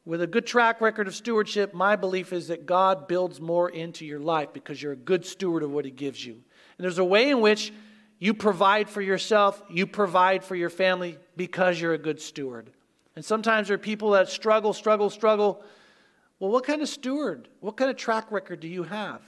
[0.06, 4.06] with a good track record of stewardship, my belief is that God builds more into
[4.06, 6.34] your life because you're a good steward of what He gives you.
[6.34, 7.74] And there's a way in which
[8.20, 12.70] you provide for yourself, you provide for your family because you're a good steward.
[13.16, 15.64] And sometimes there are people that struggle, struggle, struggle.
[16.40, 19.22] Well, what kind of steward, what kind of track record do you have?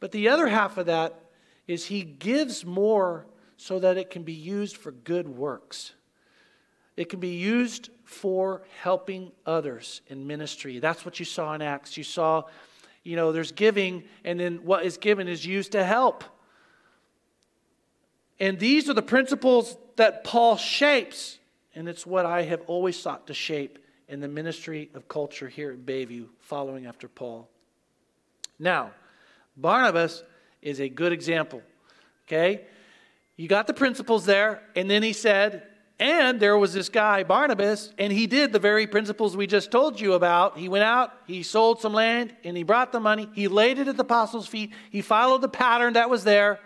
[0.00, 1.18] But the other half of that
[1.66, 3.26] is He gives more
[3.64, 5.94] so that it can be used for good works.
[6.98, 10.80] It can be used for helping others in ministry.
[10.80, 11.96] That's what you saw in Acts.
[11.96, 12.42] You saw,
[13.04, 16.24] you know, there's giving, and then what is given is used to help.
[18.38, 21.38] And these are the principles that Paul shapes,
[21.74, 23.78] and it's what I have always sought to shape
[24.10, 27.48] in the ministry of culture here at Bayview, following after Paul.
[28.58, 28.90] Now,
[29.56, 30.22] Barnabas
[30.60, 31.62] is a good example.
[32.28, 32.66] Okay?
[33.36, 34.62] You got the principles there.
[34.76, 35.64] And then he said,
[36.00, 40.00] and there was this guy, Barnabas, and he did the very principles we just told
[40.00, 40.58] you about.
[40.58, 43.28] He went out, he sold some land, and he brought the money.
[43.32, 44.72] He laid it at the apostles' feet.
[44.90, 46.58] He followed the pattern that was there.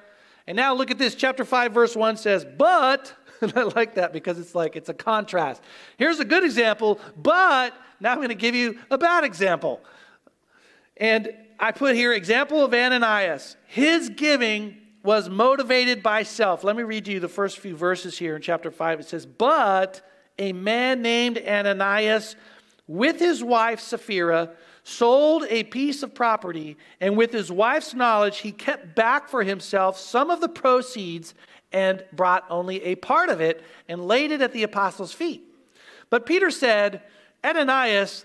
[0.46, 1.14] And now look at this.
[1.14, 5.62] Chapter 5, verse 1 says, But, I like that because it's like it's a contrast.
[5.98, 9.82] Here's a good example, but now I'm going to give you a bad example.
[10.96, 13.56] And I put here example of Ananias.
[13.66, 16.64] His giving was motivated by self.
[16.64, 19.00] Let me read to you the first few verses here in chapter 5.
[19.00, 20.00] It says, But
[20.38, 22.36] a man named Ananias,
[22.86, 24.50] with his wife Sapphira,
[24.82, 29.98] sold a piece of property, and with his wife's knowledge, he kept back for himself
[29.98, 31.34] some of the proceeds
[31.72, 35.42] and brought only a part of it and laid it at the apostles' feet.
[36.10, 37.02] But Peter said,
[37.44, 38.24] Ananias,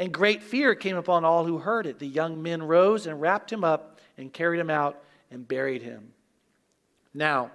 [0.00, 1.98] And great fear came upon all who heard it.
[1.98, 6.14] The young men rose and wrapped him up and carried him out and buried him.
[7.12, 7.50] Now,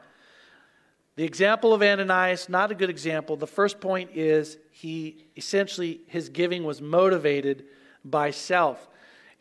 [1.16, 3.36] the example of Ananias, not a good example.
[3.36, 7.66] The first point is he essentially, his giving was motivated
[8.04, 8.88] by self.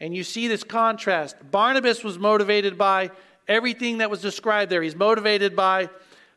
[0.00, 1.36] And you see this contrast.
[1.50, 3.10] Barnabas was motivated by
[3.46, 4.80] everything that was described there.
[4.80, 5.90] He's motivated by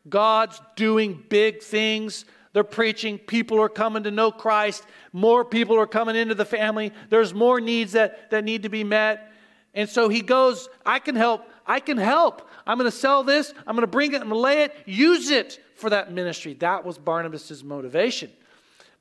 [0.06, 2.26] God's doing big things
[2.58, 3.18] they're preaching.
[3.18, 4.82] People are coming to know Christ.
[5.12, 6.92] More people are coming into the family.
[7.08, 9.30] There's more needs that, that need to be met.
[9.74, 11.48] And so he goes, I can help.
[11.68, 12.48] I can help.
[12.66, 13.54] I'm going to sell this.
[13.64, 14.16] I'm going to bring it.
[14.16, 14.74] I'm going to lay it.
[14.86, 16.54] Use it for that ministry.
[16.54, 18.28] That was Barnabas' motivation.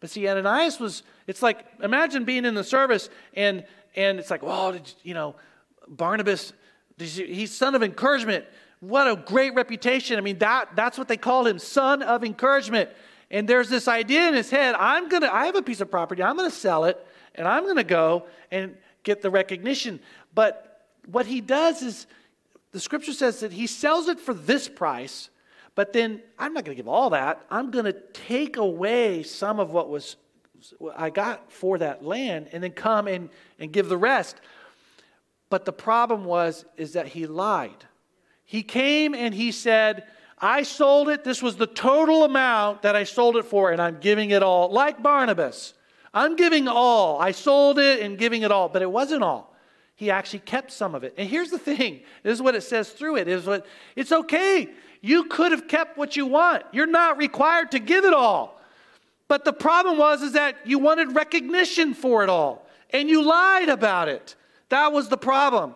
[0.01, 3.65] But see, Ananias was, it's like, imagine being in the service and,
[3.95, 5.35] and it's like, well, did, you know,
[5.87, 6.53] Barnabas,
[6.99, 8.45] he's son of encouragement.
[8.81, 10.19] What a great reputation.
[10.19, 12.91] I mean, that, that's what they called him, son of encouragement.
[13.29, 15.91] And there's this idea in his head I'm going to, I have a piece of
[15.91, 19.99] property, I'm going to sell it, and I'm going to go and get the recognition.
[20.33, 22.07] But what he does is,
[22.71, 25.29] the scripture says that he sells it for this price,
[25.75, 27.45] but then I'm not going to give all that.
[27.49, 30.15] I'm going to take away some of what was
[30.95, 34.41] I got for that land and then come and, and give the rest.
[35.49, 37.85] But the problem was is that he lied.
[38.43, 40.05] He came and he said,
[40.39, 41.23] I sold it.
[41.23, 44.69] This was the total amount that I sold it for, and I'm giving it all.
[44.69, 45.73] Like Barnabas,
[46.13, 47.19] I'm giving all.
[47.19, 49.55] I sold it and giving it all, but it wasn't all.
[49.95, 51.15] He actually kept some of it.
[51.17, 54.69] And here's the thing this is what it says through it is what it's okay.
[55.01, 56.63] You could have kept what you want.
[56.71, 58.61] You're not required to give it all.
[59.27, 63.69] But the problem was is that you wanted recognition for it all and you lied
[63.69, 64.35] about it.
[64.69, 65.75] That was the problem.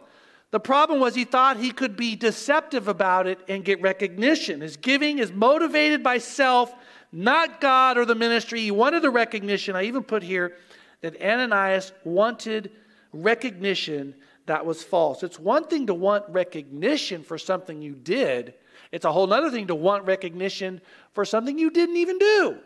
[0.52, 4.62] The problem was he thought he could be deceptive about it and get recognition.
[4.62, 6.74] His giving is motivated by self,
[7.12, 8.62] not God or the ministry.
[8.62, 9.76] He wanted the recognition.
[9.76, 10.58] I even put here
[11.02, 12.72] that Ananias wanted
[13.14, 14.14] recognition
[14.46, 15.24] that was false.
[15.24, 18.54] It's one thing to want recognition for something you did,
[18.92, 20.82] it's a whole other thing to want recognition
[21.14, 22.58] for something you didn't even do.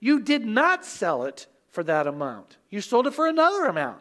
[0.00, 3.98] You did not sell it for that amount, you sold it for another amount.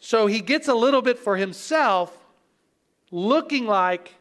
[0.00, 2.16] So he gets a little bit for himself,
[3.10, 4.14] looking like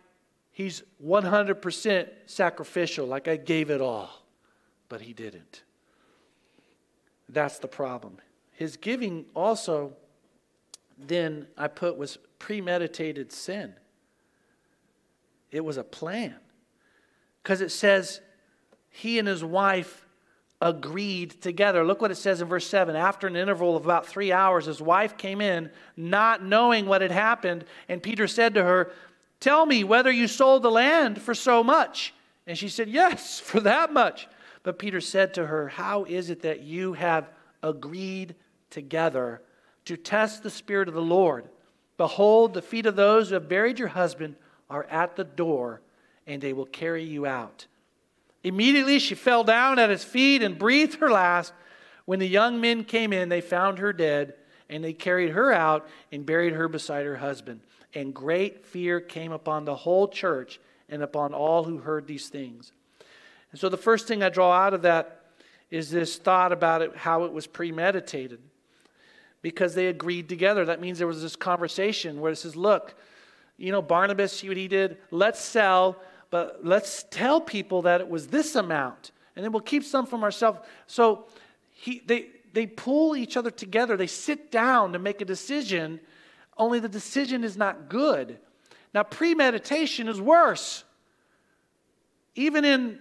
[0.51, 4.09] he's 100% sacrificial, like I gave it all.
[4.89, 5.63] But he didn't.
[7.29, 8.17] That's the problem.
[8.51, 9.93] His giving also,
[10.97, 13.73] then I put, was premeditated sin.
[15.49, 16.35] It was a plan.
[17.41, 18.19] Because it says
[18.89, 20.05] he and his wife
[20.61, 21.85] agreed together.
[21.85, 22.95] Look what it says in verse 7.
[22.95, 27.11] After an interval of about three hours, his wife came in, not knowing what had
[27.11, 27.65] happened.
[27.87, 28.91] And Peter said to her,
[29.39, 32.13] Tell me whether you sold the land for so much.
[32.45, 34.27] And she said, Yes, for that much.
[34.63, 37.29] But Peter said to her, How is it that you have
[37.63, 38.35] agreed
[38.69, 39.41] together
[39.85, 41.45] to test the Spirit of the Lord?
[41.95, 44.35] Behold, the feet of those who have buried your husband
[44.69, 45.81] are at the door,
[46.27, 47.65] and they will carry you out.
[48.43, 51.53] Immediately she fell down at his feet and breathed her last.
[52.05, 54.33] When the young men came in, they found her dead,
[54.69, 57.61] and they carried her out and buried her beside her husband.
[57.93, 62.71] And great fear came upon the whole church and upon all who heard these things.
[63.51, 65.23] And so the first thing I draw out of that
[65.69, 68.39] is this thought about it, how it was premeditated.
[69.41, 70.65] Because they agreed together.
[70.65, 72.95] That means there was this conversation where it says, look,
[73.57, 74.97] you know, Barnabas, see what he did?
[75.11, 75.97] Let's sell
[76.29, 80.23] but let's tell people that it was this amount, and then we'll keep some from
[80.23, 80.59] ourselves.
[80.87, 81.25] So
[81.71, 85.99] he, they, they pull each other together, they sit down to make a decision,
[86.57, 88.37] only the decision is not good.
[88.93, 90.83] Now, premeditation is worse.
[92.35, 92.99] Even in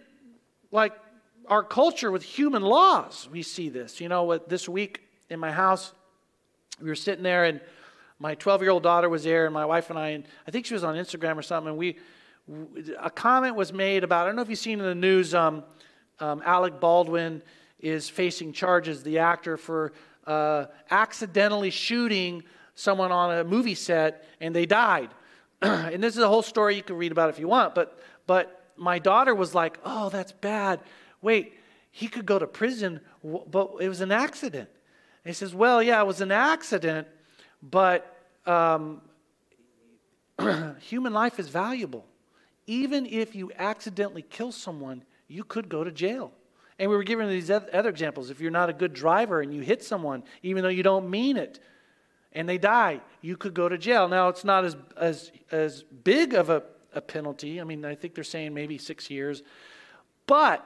[0.70, 0.92] like
[1.46, 4.00] our culture with human laws, we see this.
[4.00, 5.92] You know, what this week in my house,
[6.80, 7.60] we were sitting there and
[8.18, 10.66] my 12 year old daughter was there, and my wife and I, and I think
[10.66, 11.98] she was on Instagram or something, and we,
[12.98, 15.64] a comment was made about, I don't know if you've seen in the news, um,
[16.20, 17.42] um, Alec Baldwin
[17.80, 19.92] is facing charges, the actor, for
[20.26, 22.42] uh, accidentally shooting
[22.74, 25.10] someone on a movie set and they died.
[25.62, 28.72] and this is a whole story you can read about if you want, but, but
[28.76, 30.80] my daughter was like, oh, that's bad.
[31.20, 31.54] Wait,
[31.90, 34.68] he could go to prison, but it was an accident.
[35.24, 37.08] And he says, well, yeah, it was an accident,
[37.62, 39.02] but um,
[40.80, 42.06] human life is valuable
[42.68, 46.30] even if you accidentally kill someone, you could go to jail.
[46.78, 48.30] And we were given these other examples.
[48.30, 51.36] If you're not a good driver and you hit someone, even though you don't mean
[51.36, 51.58] it,
[52.32, 54.06] and they die, you could go to jail.
[54.06, 56.62] Now, it's not as, as, as big of a,
[56.94, 57.58] a penalty.
[57.58, 59.42] I mean, I think they're saying maybe six years.
[60.26, 60.64] But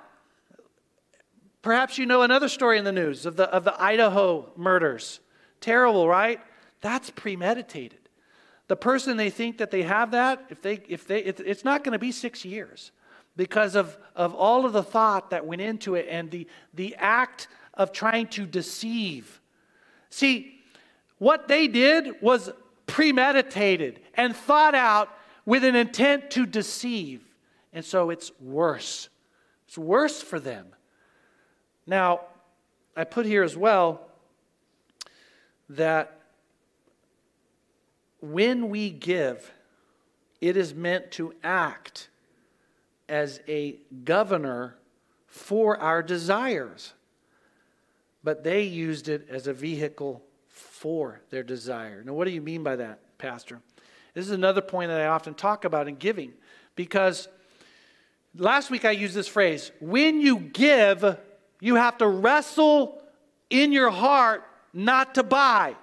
[1.62, 5.20] perhaps you know another story in the news of the, of the Idaho murders.
[5.60, 6.40] Terrible, right?
[6.80, 8.01] That's premeditated
[8.72, 11.92] the person they think that they have that, if they, if they, it's not going
[11.92, 12.90] to be six years
[13.36, 17.48] because of, of all of the thought that went into it and the, the act
[17.74, 19.42] of trying to deceive.
[20.08, 20.58] See,
[21.18, 22.50] what they did was
[22.86, 25.10] premeditated and thought out
[25.44, 27.20] with an intent to deceive.
[27.74, 29.10] And so it's worse.
[29.68, 30.68] It's worse for them.
[31.86, 32.22] Now,
[32.96, 34.00] I put here as well
[35.68, 36.21] that
[38.22, 39.52] when we give,
[40.40, 42.08] it is meant to act
[43.08, 44.76] as a governor
[45.26, 46.94] for our desires.
[48.24, 52.02] But they used it as a vehicle for their desire.
[52.04, 53.60] Now, what do you mean by that, Pastor?
[54.14, 56.32] This is another point that I often talk about in giving
[56.76, 57.28] because
[58.36, 61.18] last week I used this phrase when you give,
[61.60, 63.02] you have to wrestle
[63.50, 65.76] in your heart not to buy.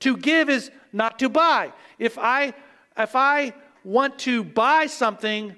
[0.00, 1.72] To give is not to buy.
[1.98, 2.54] If I
[2.96, 5.54] if I want to buy something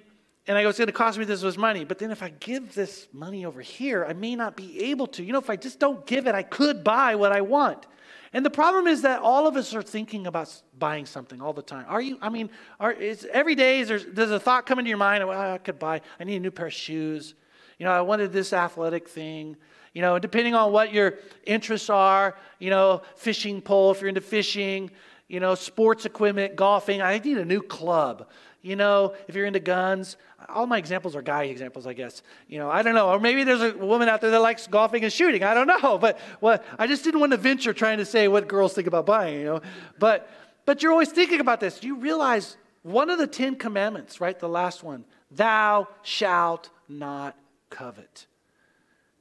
[0.47, 2.31] and I go, it's going to cost me this much money, but then if I
[2.41, 5.23] give this money over here, I may not be able to.
[5.23, 7.87] You know, if I just don't give it, I could buy what I want.
[8.33, 11.63] And the problem is that all of us are thinking about buying something all the
[11.63, 11.85] time.
[11.89, 12.17] Are you?
[12.23, 15.27] I mean, are, is, every day is there, does a thought come into your mind?
[15.27, 16.01] Well, I could buy.
[16.19, 17.35] I need a new pair of shoes.
[17.79, 19.57] You know, I wanted this athletic thing.
[19.95, 21.15] You know, depending on what your
[21.45, 22.37] interests are.
[22.61, 24.93] You know, fishing pole if you're into fishing.
[25.31, 27.01] You know, sports equipment, golfing.
[27.01, 28.27] I need a new club.
[28.63, 30.17] You know, if you're into guns,
[30.49, 32.23] all my examples are guy examples, I guess.
[32.49, 33.11] You know, I don't know.
[33.11, 35.45] Or maybe there's a woman out there that likes golfing and shooting.
[35.45, 35.99] I don't know.
[36.01, 39.07] But what I just didn't want to venture trying to say what girls think about
[39.07, 39.63] buying, you know.
[40.01, 40.29] But
[40.67, 41.81] but you're always thinking about this.
[41.85, 44.37] You realize one of the Ten Commandments, right?
[44.37, 47.37] The last one, thou shalt not
[47.71, 48.27] covet.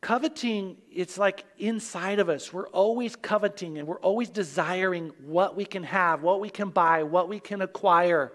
[0.02, 2.54] Coveting, it's like inside of us.
[2.54, 7.04] We're always coveting and we're always desiring what we can have, what we can buy,
[7.04, 8.32] what we can acquire.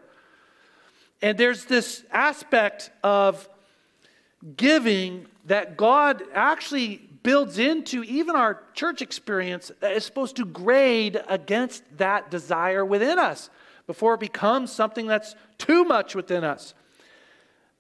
[1.23, 3.49] And there's this aspect of
[4.57, 11.23] giving that God actually builds into even our church experience that is supposed to grade
[11.29, 13.49] against that desire within us
[13.87, 16.75] before it becomes something that's too much within us.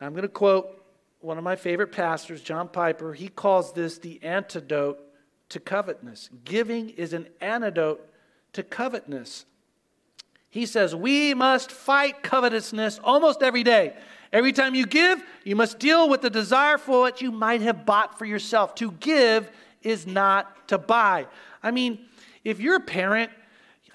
[0.00, 0.83] I'm going to quote
[1.24, 3.14] one of my favorite pastors, John Piper.
[3.14, 5.00] He calls this the antidote
[5.48, 6.28] to covetousness.
[6.44, 8.06] Giving is an antidote
[8.52, 9.46] to covetousness.
[10.50, 13.96] He says, We must fight covetousness almost every day.
[14.32, 17.86] Every time you give, you must deal with the desire for what you might have
[17.86, 18.74] bought for yourself.
[18.76, 19.50] To give
[19.82, 21.26] is not to buy.
[21.62, 22.06] I mean,
[22.44, 23.30] if you're a parent,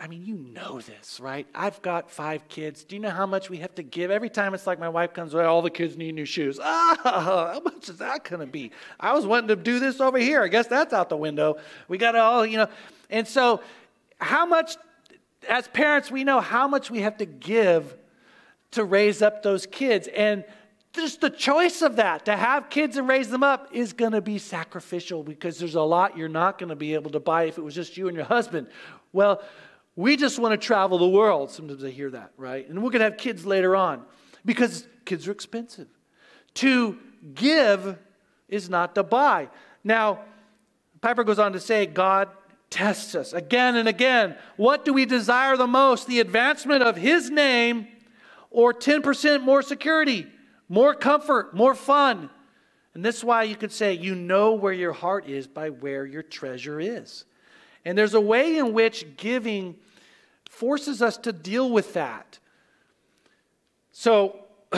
[0.01, 1.45] I mean, you know this, right?
[1.53, 2.85] I've got five kids.
[2.85, 4.11] Do you know how much we have to give?
[4.11, 6.59] Every time it's like my wife comes away, all the kids need new shoes.
[6.71, 8.71] Ah, how much is that going to be?
[8.99, 10.41] I was wanting to do this over here.
[10.41, 11.57] I guess that's out the window.
[11.87, 12.67] We got to all, you know.
[13.09, 13.61] And so,
[14.19, 14.77] how much
[15.47, 17.95] as parents, we know how much we have to give
[18.71, 20.07] to raise up those kids.
[20.07, 20.43] And
[20.93, 24.21] just the choice of that, to have kids and raise them up, is going to
[24.21, 27.57] be sacrificial because there's a lot you're not going to be able to buy if
[27.57, 28.67] it was just you and your husband.
[29.13, 29.41] Well,
[29.99, 31.51] we just want to travel the world.
[31.51, 32.65] Sometimes I hear that, right?
[32.69, 34.01] And we're going to have kids later on
[34.45, 35.89] because kids are expensive.
[36.55, 36.97] To
[37.33, 37.97] give
[38.47, 39.49] is not to buy.
[39.83, 40.21] Now,
[41.01, 42.29] Piper goes on to say, God
[42.69, 44.37] tests us again and again.
[44.55, 46.07] What do we desire the most?
[46.07, 47.85] The advancement of His name
[48.51, 50.27] or 10% more security,
[50.69, 52.29] more comfort, more fun?
[52.93, 56.05] And this is why you could say you know where your heart is by where
[56.05, 57.25] your treasure is.
[57.83, 59.75] And there's a way in which giving
[60.59, 62.39] forces us to deal with that.
[63.91, 64.45] So,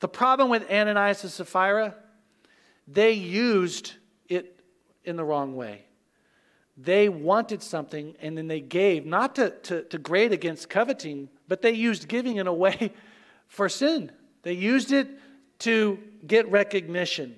[0.00, 1.94] the problem with Ananias and Sapphira,
[2.88, 3.94] they used
[4.28, 4.60] it
[5.04, 5.86] in the wrong way
[6.76, 11.62] they wanted something and then they gave, not to, to, to grade against coveting, but
[11.62, 12.92] they used giving in a way
[13.48, 14.12] for sin.
[14.42, 15.08] They used it
[15.60, 17.36] to get recognition.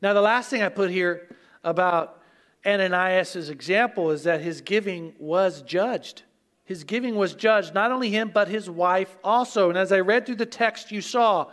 [0.00, 1.28] Now, the last thing I put here
[1.62, 2.20] about
[2.66, 6.22] Ananias' example is that his giving was judged.
[6.64, 9.68] His giving was judged, not only him, but his wife also.
[9.68, 11.50] And as I read through the text, you saw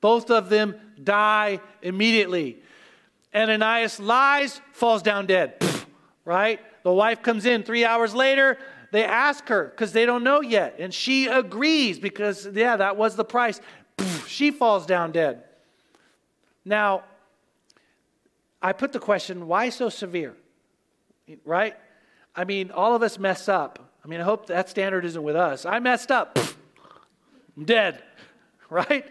[0.00, 2.62] both of them die immediately.
[3.34, 5.62] Ananias lies, falls down dead
[6.24, 6.60] right?
[6.84, 8.58] The wife comes in three hours later.
[8.92, 10.76] They ask her because they don't know yet.
[10.78, 13.60] And she agrees because, yeah, that was the price.
[14.26, 15.44] She falls down dead.
[16.64, 17.02] Now,
[18.62, 20.36] I put the question why so severe?
[21.44, 21.76] Right?
[22.34, 23.92] I mean, all of us mess up.
[24.04, 25.66] I mean, I hope that standard isn't with us.
[25.66, 26.38] I messed up.
[27.56, 28.02] I'm dead.
[28.72, 29.04] Right?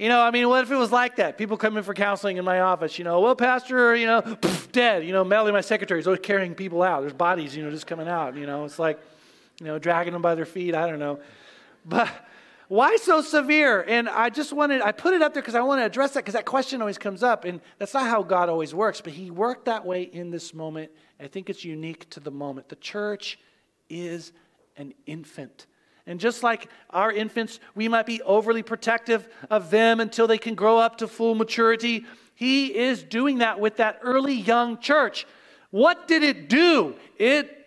[0.00, 1.36] You know, I mean, what if it was like that?
[1.36, 4.22] People come in for counseling in my office, you know, well, Pastor, you know,
[4.72, 5.04] dead.
[5.04, 7.02] You know, Melly, my secretary, is always carrying people out.
[7.02, 8.34] There's bodies, you know, just coming out.
[8.34, 8.98] You know, it's like,
[9.60, 10.74] you know, dragging them by their feet.
[10.74, 11.20] I don't know.
[11.84, 12.08] But
[12.68, 13.84] why so severe?
[13.86, 16.20] And I just wanted, I put it up there because I want to address that
[16.20, 17.44] because that question always comes up.
[17.44, 20.90] And that's not how God always works, but He worked that way in this moment.
[21.20, 22.68] I think it's unique to the moment.
[22.68, 23.38] The church
[23.88, 24.32] is
[24.76, 25.66] an infant.
[26.06, 30.54] And just like our infants, we might be overly protective of them until they can
[30.54, 32.06] grow up to full maturity.
[32.34, 35.26] He is doing that with that early young church.
[35.70, 36.94] What did it do?
[37.18, 37.66] It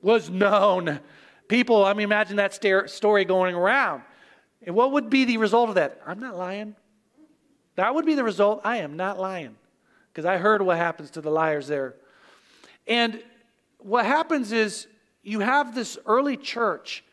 [0.00, 1.00] was known.
[1.48, 2.54] People, I mean, imagine that
[2.88, 4.02] story going around.
[4.62, 6.00] And what would be the result of that?
[6.06, 6.74] I'm not lying.
[7.76, 8.62] That would be the result.
[8.64, 9.54] I am not lying.
[10.12, 11.94] Because I heard what happens to the liars there.
[12.86, 13.22] And
[13.78, 14.86] what happens is
[15.22, 17.04] you have this early church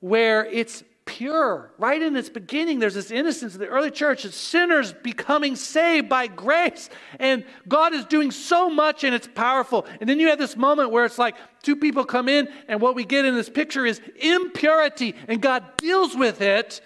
[0.00, 1.72] where it's pure.
[1.78, 4.24] Right in its beginning, there's this innocence of the early church.
[4.24, 6.88] It's sinners becoming saved by grace.
[7.18, 9.86] And God is doing so much and it's powerful.
[10.00, 12.94] And then you have this moment where it's like two people come in, and what
[12.94, 15.14] we get in this picture is impurity.
[15.28, 16.80] And God deals with it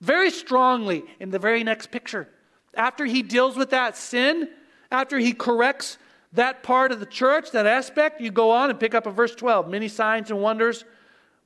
[0.00, 2.28] very strongly in the very next picture.
[2.74, 4.48] After he deals with that sin,
[4.90, 5.98] after he corrects
[6.32, 9.34] that part of the church, that aspect, you go on and pick up in verse
[9.34, 9.68] 12.
[9.68, 10.84] Many signs and wonders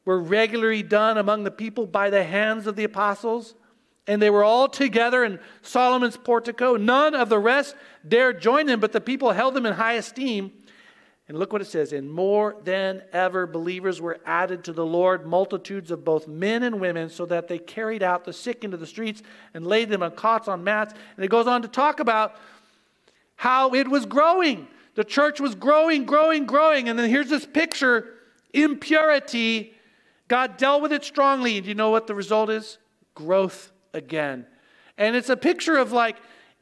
[0.04, 3.54] were regularly done among the people by the hands of the apostles.
[4.08, 6.76] And they were all together in Solomon's portico.
[6.76, 7.76] None of the rest
[8.06, 10.50] dared join them, but the people held them in high esteem.
[11.28, 11.92] And look what it says.
[11.92, 16.80] And more than ever, believers were added to the Lord, multitudes of both men and
[16.80, 19.22] women, so that they carried out the sick into the streets
[19.54, 20.94] and laid them on cots on mats.
[21.16, 22.34] And it goes on to talk about
[23.42, 24.68] how it was growing.
[24.94, 26.88] The church was growing, growing, growing.
[26.88, 28.14] And then here's this picture
[28.54, 29.74] impurity.
[30.28, 31.58] God dealt with it strongly.
[31.58, 32.78] And you know what the result is?
[33.16, 34.46] Growth again.
[34.96, 36.18] And it's a picture of like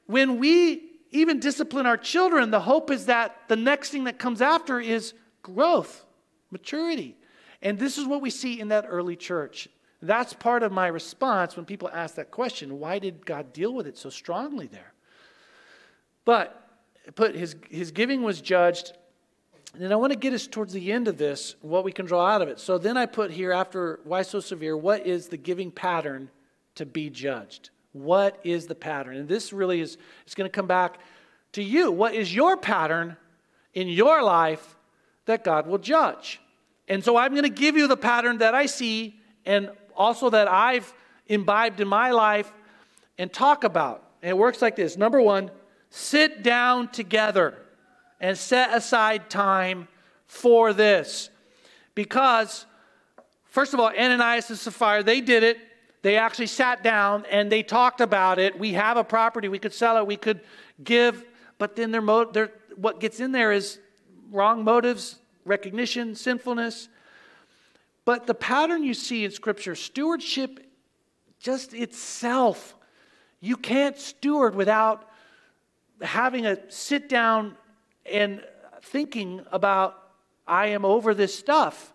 [0.06, 4.40] when we even discipline our children, the hope is that the next thing that comes
[4.40, 5.12] after is
[5.42, 6.06] growth,
[6.50, 7.14] maturity.
[7.60, 9.68] And this is what we see in that early church.
[10.00, 13.86] That's part of my response when people ask that question why did God deal with
[13.86, 14.94] it so strongly there?
[16.24, 16.59] But
[17.14, 18.92] put his, his giving was judged.
[19.78, 22.26] And I want to get us towards the end of this, what we can draw
[22.26, 22.58] out of it.
[22.58, 26.30] So then I put here, after why so severe, what is the giving pattern
[26.74, 27.70] to be judged?
[27.92, 29.16] What is the pattern?
[29.16, 30.98] And this really is it's going to come back
[31.52, 31.90] to you.
[31.90, 33.16] What is your pattern
[33.74, 34.76] in your life
[35.26, 36.40] that God will judge?
[36.88, 40.48] And so I'm going to give you the pattern that I see and also that
[40.48, 40.92] I've
[41.26, 42.52] imbibed in my life
[43.18, 44.04] and talk about.
[44.22, 44.96] And it works like this.
[44.96, 45.50] Number 1,
[45.90, 47.54] sit down together
[48.20, 49.88] and set aside time
[50.26, 51.30] for this.
[51.94, 52.64] Because
[53.44, 55.58] first of all, Ananias and Sapphira, they did it
[56.02, 58.58] they actually sat down and they talked about it.
[58.58, 60.40] We have a property, we could sell it, we could
[60.82, 61.24] give,
[61.58, 63.78] but then their, mo- their, what gets in there is
[64.30, 66.88] wrong motives, recognition, sinfulness.
[68.06, 70.66] But the pattern you see in Scripture, stewardship
[71.38, 72.74] just itself,
[73.40, 75.06] you can't steward without
[76.02, 77.56] having a sit down
[78.06, 78.42] and
[78.82, 79.96] thinking about,
[80.46, 81.92] I am over this stuff.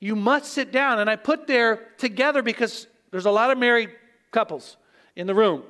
[0.00, 0.98] You must sit down.
[0.98, 3.90] And I put there together because there's a lot of married
[4.30, 4.76] couples
[5.16, 5.62] in the room.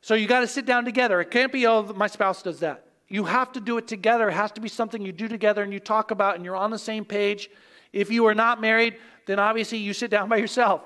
[0.00, 1.20] So you got to sit down together.
[1.20, 2.84] It can't be, oh, my spouse does that.
[3.08, 4.28] You have to do it together.
[4.28, 6.70] It has to be something you do together and you talk about and you're on
[6.70, 7.48] the same page.
[7.92, 10.82] If you are not married, then obviously you sit down by yourself.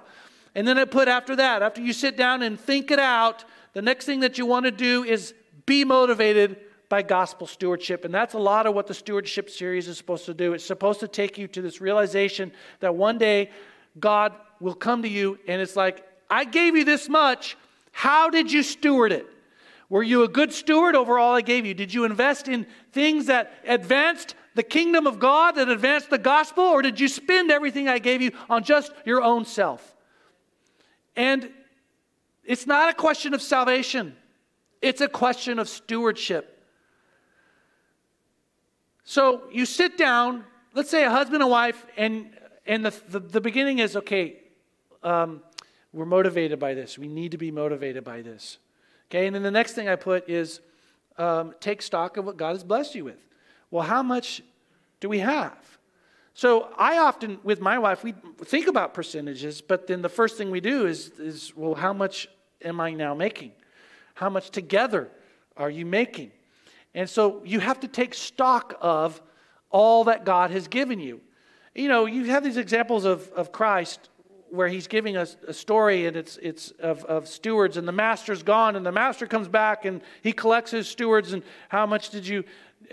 [0.54, 3.82] And then I put after that, after you sit down and think it out, the
[3.82, 5.34] next thing that you want to do is
[5.72, 6.58] be motivated
[6.90, 8.04] by gospel stewardship.
[8.04, 10.52] And that's a lot of what the stewardship series is supposed to do.
[10.52, 13.48] It's supposed to take you to this realization that one day
[13.98, 17.56] God will come to you and it's like, I gave you this much.
[17.90, 19.26] How did you steward it?
[19.88, 21.72] Were you a good steward over all I gave you?
[21.72, 26.64] Did you invest in things that advanced the kingdom of God, that advanced the gospel,
[26.64, 29.96] or did you spend everything I gave you on just your own self?
[31.16, 31.50] And
[32.44, 34.16] it's not a question of salvation,
[34.82, 36.64] it's a question of stewardship.
[39.04, 42.30] So you sit down, let's say a husband and wife, and,
[42.66, 44.36] and the, the, the beginning is okay,
[45.02, 45.42] um,
[45.92, 46.98] we're motivated by this.
[46.98, 48.58] We need to be motivated by this.
[49.10, 50.60] Okay, and then the next thing I put is
[51.18, 53.18] um, take stock of what God has blessed you with.
[53.70, 54.42] Well, how much
[55.00, 55.56] do we have?
[56.34, 58.14] So I often, with my wife, we
[58.44, 62.26] think about percentages, but then the first thing we do is, is well, how much
[62.64, 63.52] am I now making?
[64.14, 65.10] How much together
[65.56, 66.32] are you making?
[66.94, 69.20] And so you have to take stock of
[69.70, 71.20] all that God has given you.
[71.74, 74.10] You know, you have these examples of, of Christ
[74.50, 78.42] where he's giving us a, story and it's, it's of, of stewards and the master's
[78.42, 82.26] gone and the master comes back and he collects his stewards and how much did
[82.26, 82.44] you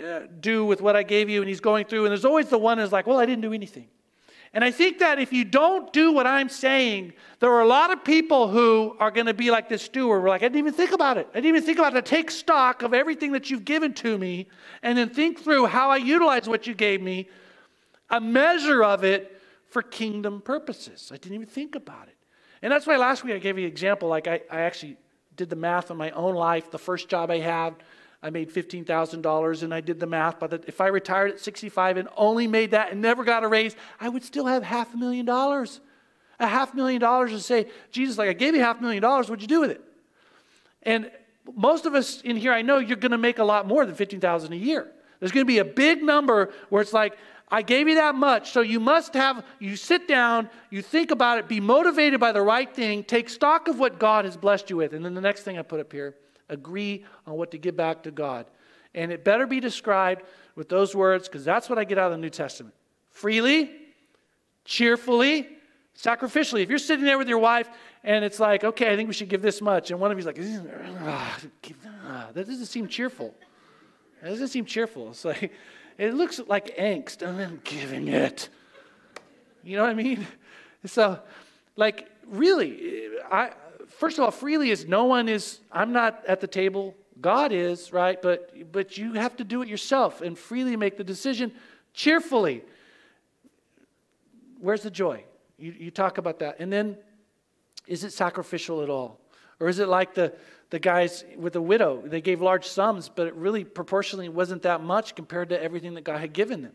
[0.02, 1.42] uh, do with what I gave you?
[1.42, 3.52] And he's going through and there's always the one that's like, well, I didn't do
[3.52, 3.88] anything.
[4.52, 7.92] And I think that if you don't do what I'm saying, there are a lot
[7.92, 10.22] of people who are going to be like this steward.
[10.22, 11.28] We're like, I didn't even think about it.
[11.30, 12.04] I didn't even think about it.
[12.04, 14.48] Take stock of everything that you've given to me
[14.82, 17.28] and then think through how I utilize what you gave me,
[18.10, 21.10] a measure of it for kingdom purposes.
[21.12, 22.16] I didn't even think about it.
[22.60, 24.08] And that's why last week I gave you an example.
[24.08, 24.96] Like I, I actually
[25.36, 26.72] did the math on my own life.
[26.72, 27.76] The first job I had,
[28.22, 30.38] I made $15,000 and I did the math.
[30.38, 33.74] But if I retired at 65 and only made that and never got a raise,
[33.98, 35.80] I would still have half a million dollars.
[36.38, 39.28] A half million dollars to say, Jesus, like I gave you half a million dollars,
[39.28, 39.82] what'd you do with it?
[40.82, 41.10] And
[41.54, 43.94] most of us in here, I know you're going to make a lot more than
[43.94, 44.90] 15,000 a year.
[45.18, 47.16] There's going to be a big number where it's like,
[47.50, 51.38] I gave you that much, so you must have, you sit down, you think about
[51.38, 54.76] it, be motivated by the right thing, take stock of what God has blessed you
[54.76, 54.94] with.
[54.94, 56.14] And then the next thing I put up here,
[56.50, 58.46] agree on what to give back to God.
[58.94, 60.22] And it better be described
[60.56, 62.74] with those words, because that's what I get out of the New Testament
[63.10, 63.70] freely,
[64.64, 65.48] cheerfully,
[65.96, 66.62] sacrificially.
[66.62, 67.68] If you're sitting there with your wife
[68.04, 70.26] and it's like, okay, I think we should give this much, and one of you's
[70.26, 73.34] like, that doesn't seem cheerful.
[74.22, 75.10] It doesn't seem cheerful.
[75.10, 75.52] It's like,
[75.98, 78.48] it looks like angst, I'm giving it.
[79.62, 80.26] You know what I mean?
[80.86, 81.20] So,
[81.76, 83.50] like, really, I,
[83.90, 86.94] first of all, freely is no one is, I'm not at the table.
[87.20, 88.20] God is, right?
[88.20, 91.52] But, but you have to do it yourself and freely make the decision
[91.92, 92.62] cheerfully.
[94.60, 95.24] Where's the joy?
[95.58, 96.56] You, you talk about that.
[96.60, 96.96] And then,
[97.86, 99.20] is it sacrificial at all?
[99.58, 100.32] Or is it like the,
[100.70, 102.02] the guys with the widow?
[102.04, 106.04] They gave large sums, but it really proportionally wasn't that much compared to everything that
[106.04, 106.72] God had given them.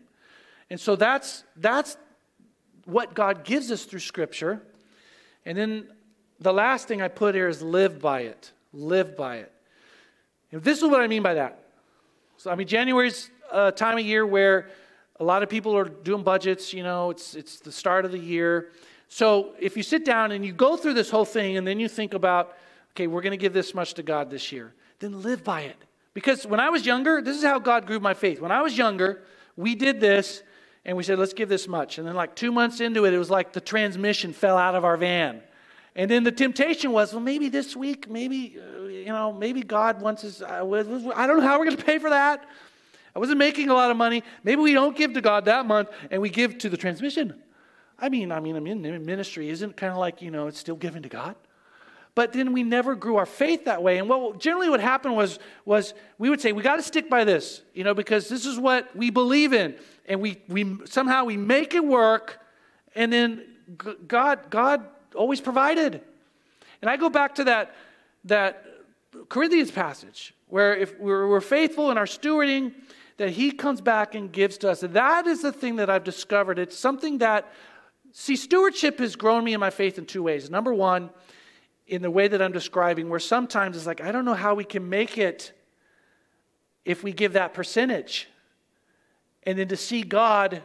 [0.69, 1.97] And so that's, that's
[2.85, 4.61] what God gives us through Scripture.
[5.45, 5.87] And then
[6.39, 8.51] the last thing I put here is live by it.
[8.73, 9.51] Live by it.
[10.51, 11.63] And this is what I mean by that.
[12.37, 14.69] So, I mean, January's a time of year where
[15.19, 18.19] a lot of people are doing budgets, you know, it's, it's the start of the
[18.19, 18.69] year.
[19.07, 21.87] So if you sit down and you go through this whole thing and then you
[21.87, 22.57] think about,
[22.91, 25.77] okay, we're going to give this much to God this year, then live by it.
[26.13, 28.41] Because when I was younger, this is how God grew my faith.
[28.41, 29.23] When I was younger,
[29.55, 30.43] we did this
[30.85, 31.97] and we said, let's give this much.
[31.97, 34.85] And then, like two months into it, it was like the transmission fell out of
[34.85, 35.41] our van.
[35.95, 40.01] And then the temptation was, well, maybe this week, maybe, uh, you know, maybe God
[40.01, 40.41] wants us.
[40.41, 42.45] I, I don't know how we're going to pay for that.
[43.15, 44.23] I wasn't making a lot of money.
[44.43, 47.41] Maybe we don't give to God that month and we give to the transmission.
[47.97, 50.75] I mean, I mean, I mean, ministry isn't kind of like, you know, it's still
[50.75, 51.35] given to God.
[52.13, 53.97] But then we never grew our faith that way.
[53.97, 57.23] And what generally what happened was, was we would say, we got to stick by
[57.23, 59.75] this, you know, because this is what we believe in.
[60.07, 62.39] And we, we somehow we make it work,
[62.95, 63.43] and then
[64.07, 64.85] God, God
[65.15, 66.01] always provided.
[66.81, 67.75] And I go back to that,
[68.25, 68.65] that
[69.29, 72.73] Corinthians passage where if we're, we're faithful in our stewarding,
[73.17, 74.81] that he comes back and gives to us.
[74.81, 76.59] That is the thing that I've discovered.
[76.59, 77.51] It's something that,
[78.11, 80.49] see, stewardship has grown me in my faith in two ways.
[80.49, 81.09] Number one,
[81.87, 84.65] in the way that I'm describing, where sometimes it's like, I don't know how we
[84.65, 85.53] can make it
[86.83, 88.27] if we give that percentage.
[89.43, 90.61] And then to see God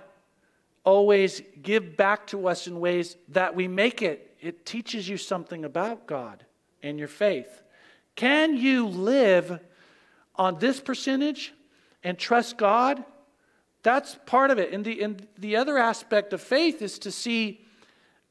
[0.82, 5.64] always give back to us in ways that we make it, it teaches you something
[5.64, 6.44] about God
[6.82, 7.62] and your faith.
[8.16, 9.60] Can you live
[10.36, 11.52] on this percentage
[12.02, 13.04] and trust God?
[13.82, 14.72] That's part of it.
[14.72, 17.60] And the, and the other aspect of faith is to see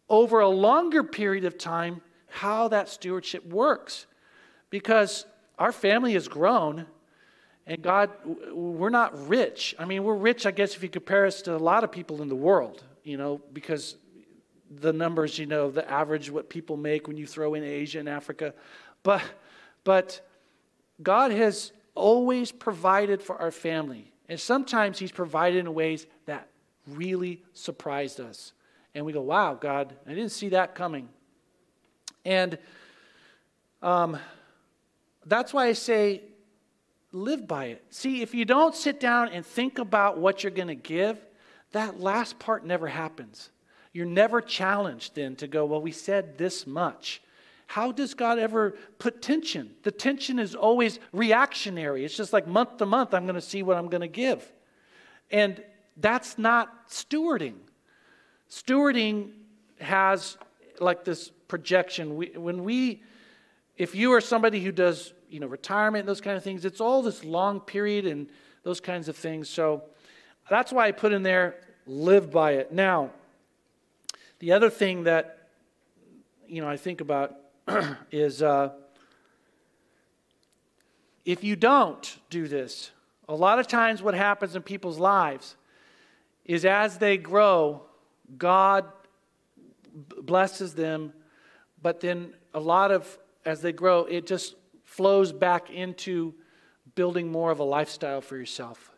[0.10, 4.06] over a longer period of time how that stewardship works.
[4.70, 5.26] Because
[5.58, 6.86] our family has grown,
[7.66, 8.12] and God,
[8.52, 9.76] we're not rich.
[9.78, 12.22] I mean, we're rich, I guess, if you compare us to a lot of people
[12.22, 13.96] in the world, you know, because
[14.70, 18.08] the numbers, you know, the average what people make when you throw in Asia and
[18.08, 18.54] Africa.
[19.04, 19.24] But,
[19.84, 20.22] but
[21.02, 24.12] God has always provided for our family.
[24.28, 26.48] And sometimes He's provided in ways that
[26.88, 28.54] really surprised us.
[28.94, 31.10] And we go, wow, God, I didn't see that coming.
[32.26, 32.58] And
[33.82, 34.18] um,
[35.26, 36.24] that's why I say,
[37.12, 37.84] live by it.
[37.90, 41.20] See, if you don't sit down and think about what you're going to give,
[41.72, 43.50] that last part never happens.
[43.92, 47.22] You're never challenged then to go, well, we said this much.
[47.68, 49.72] How does God ever put tension?
[49.84, 52.04] The tension is always reactionary.
[52.04, 54.52] It's just like month to month, I'm going to see what I'm going to give.
[55.32, 55.64] And
[55.98, 57.56] that's not stewarding.
[58.50, 59.32] Stewarding
[59.80, 60.38] has
[60.80, 62.16] like this projection.
[62.16, 63.04] We, when we,
[63.78, 66.82] if you are somebody who does, you know, retirement and those kind of things, it's
[66.82, 68.28] all this long period and
[68.64, 69.50] those kinds of things.
[69.50, 69.84] So
[70.50, 72.72] that's why I put in there, live by it.
[72.72, 73.12] Now,
[74.40, 75.50] the other thing that,
[76.48, 77.36] you know, I think about
[78.12, 78.70] is uh,
[81.26, 82.92] if you don't do this,
[83.28, 85.56] a lot of times what happens in people's lives
[86.46, 87.84] is as they grow,
[88.38, 88.86] God
[90.22, 91.14] blesses them
[91.82, 96.34] but then a lot of, as they grow, it just flows back into
[96.96, 98.92] building more of a lifestyle for yourself.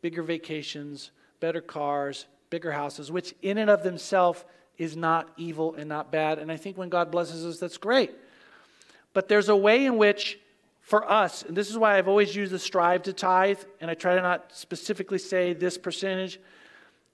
[0.00, 1.10] Bigger vacations,
[1.40, 4.44] better cars, bigger houses, which in and of themselves
[4.80, 6.38] is not evil and not bad.
[6.38, 8.12] And I think when God blesses us, that's great.
[9.12, 10.40] But there's a way in which,
[10.80, 13.94] for us, and this is why I've always used the strive to tithe, and I
[13.94, 16.40] try to not specifically say this percentage,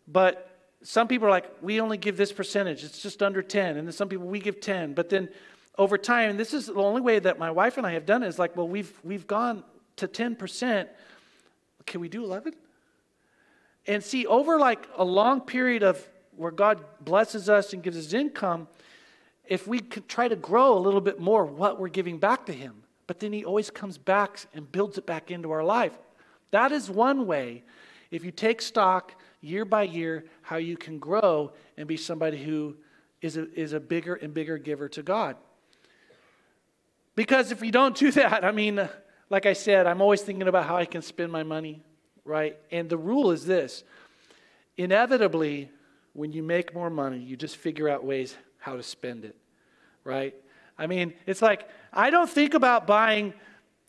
[0.07, 0.49] but
[0.85, 3.77] some people are like, we only give this percentage, it's just under 10.
[3.77, 4.95] And then some people, we give 10.
[4.95, 5.29] But then
[5.77, 8.29] over time, this is the only way that my wife and I have done it,
[8.29, 9.65] is like, well, we've, we've gone
[9.97, 10.87] to 10%.
[11.85, 12.55] Can we do 11?
[13.89, 18.13] And see, over like a long period of where God blesses us and gives us
[18.13, 18.69] income,
[19.47, 22.53] if we could try to grow a little bit more what we're giving back to
[22.53, 25.93] Him, but then He always comes back and builds it back into our life.
[26.51, 27.65] That is one way.
[28.11, 32.77] If you take stock year by year how you can grow and be somebody who
[33.21, 35.37] is a, is a bigger and bigger giver to God.
[37.15, 38.89] Because if you don't do that, I mean,
[39.31, 41.83] like I said, I'm always thinking about how I can spend my money,
[42.25, 42.57] right?
[42.71, 43.85] And the rule is this
[44.77, 45.71] inevitably,
[46.17, 49.37] when you make more money, you just figure out ways how to spend it,
[50.03, 50.35] right?
[50.79, 53.35] I mean, it's like, I don't think about buying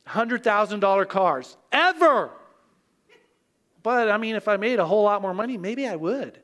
[0.05, 2.31] $100,000 cars ever.
[3.81, 6.37] But I mean, if I made a whole lot more money, maybe I would.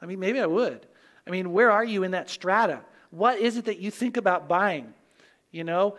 [0.00, 0.86] I mean, maybe I would.
[1.26, 2.80] I mean, where are you in that strata?
[3.10, 4.94] What is it that you think about buying?
[5.50, 5.98] You know,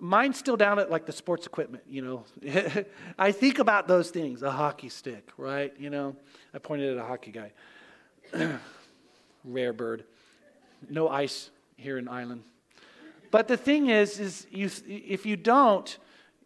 [0.00, 2.24] mine's still down at like the sports equipment, you know.
[3.18, 5.74] I think about those things, a hockey stick, right?
[5.78, 6.16] You know,
[6.54, 7.52] I pointed at a hockey guy.
[9.44, 10.04] Rare bird.
[10.88, 12.42] No ice here in Ireland.
[13.30, 15.98] But the thing is, is you, if you don't,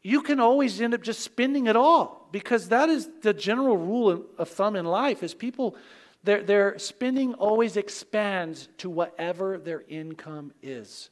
[0.02, 4.24] you can always end up just spending it all because that is the general rule
[4.38, 5.76] of thumb in life is people
[6.24, 11.10] their, their spending always expands to whatever their income is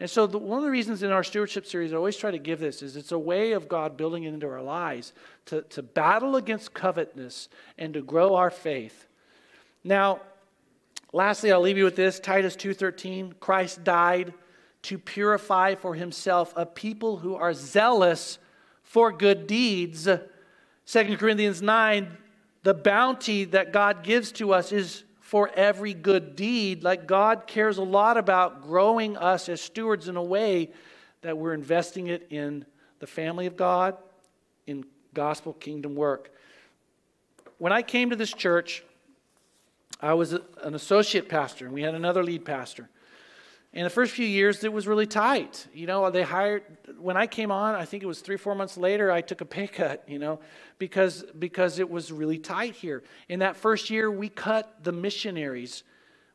[0.00, 2.38] and so the, one of the reasons in our stewardship series i always try to
[2.38, 5.12] give this is it's a way of god building it into our lives
[5.44, 7.48] to, to battle against covetousness
[7.78, 9.06] and to grow our faith
[9.84, 10.20] now
[11.12, 14.32] lastly i'll leave you with this titus 2.13 christ died
[14.82, 18.38] to purify for himself a people who are zealous
[18.82, 20.08] for good deeds.
[20.86, 22.16] 2 Corinthians 9,
[22.62, 26.82] the bounty that God gives to us is for every good deed.
[26.82, 30.70] Like God cares a lot about growing us as stewards in a way
[31.22, 32.66] that we're investing it in
[32.98, 33.96] the family of God,
[34.66, 36.32] in gospel kingdom work.
[37.58, 38.82] When I came to this church,
[40.02, 42.90] I was an associate pastor, and we had another lead pastor.
[43.72, 45.66] In the first few years, it was really tight.
[45.72, 46.64] You know, they hired,
[46.98, 49.44] when I came on, I think it was three, four months later, I took a
[49.44, 50.40] pay cut, you know,
[50.78, 53.04] because, because it was really tight here.
[53.28, 55.84] In that first year, we cut the missionaries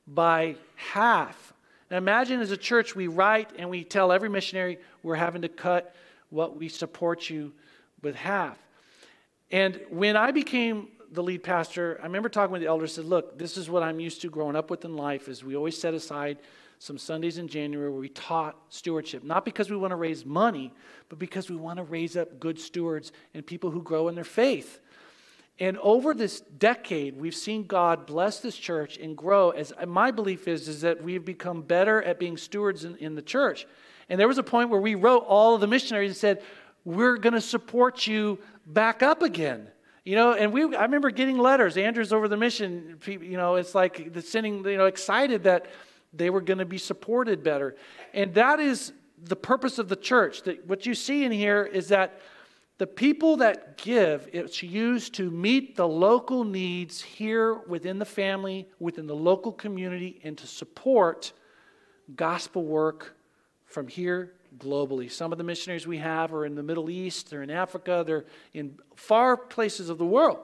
[0.07, 1.53] by half.
[1.91, 5.49] Now imagine as a church, we write and we tell every missionary we're having to
[5.49, 5.93] cut
[6.29, 7.53] what we support you
[8.01, 8.57] with half.
[9.51, 13.37] And when I became the lead pastor, I remember talking with the elders, said, look,
[13.37, 15.93] this is what I'm used to growing up with in life, is we always set
[15.93, 16.37] aside
[16.79, 20.73] some Sundays in January where we taught stewardship, not because we want to raise money,
[21.09, 24.23] but because we want to raise up good stewards and people who grow in their
[24.23, 24.79] faith.
[25.59, 29.49] And over this decade, we've seen God bless this church and grow.
[29.49, 33.23] As my belief is, is that we've become better at being stewards in, in the
[33.23, 33.65] church.
[34.07, 36.43] And there was a point where we wrote all of the missionaries and said,
[36.85, 38.37] "We're going to support you
[38.67, 39.67] back up again."
[40.07, 41.75] You know, and we I remember getting letters.
[41.75, 42.97] Andrew's over the mission.
[43.05, 44.63] You know, it's like the sending.
[44.63, 45.65] You know, excited that
[46.13, 47.75] they were going to be supported better.
[48.13, 50.43] And that is the purpose of the church.
[50.43, 52.21] That what you see in here is that
[52.77, 58.69] the people that give, it's used to meet the local needs here within the family,
[58.79, 61.33] within the local community, and to support
[62.15, 63.17] gospel work
[63.65, 65.11] from here globally.
[65.11, 68.25] Some of the missionaries we have are in the Middle East, they're in Africa, they're
[68.53, 70.39] in far places of the world.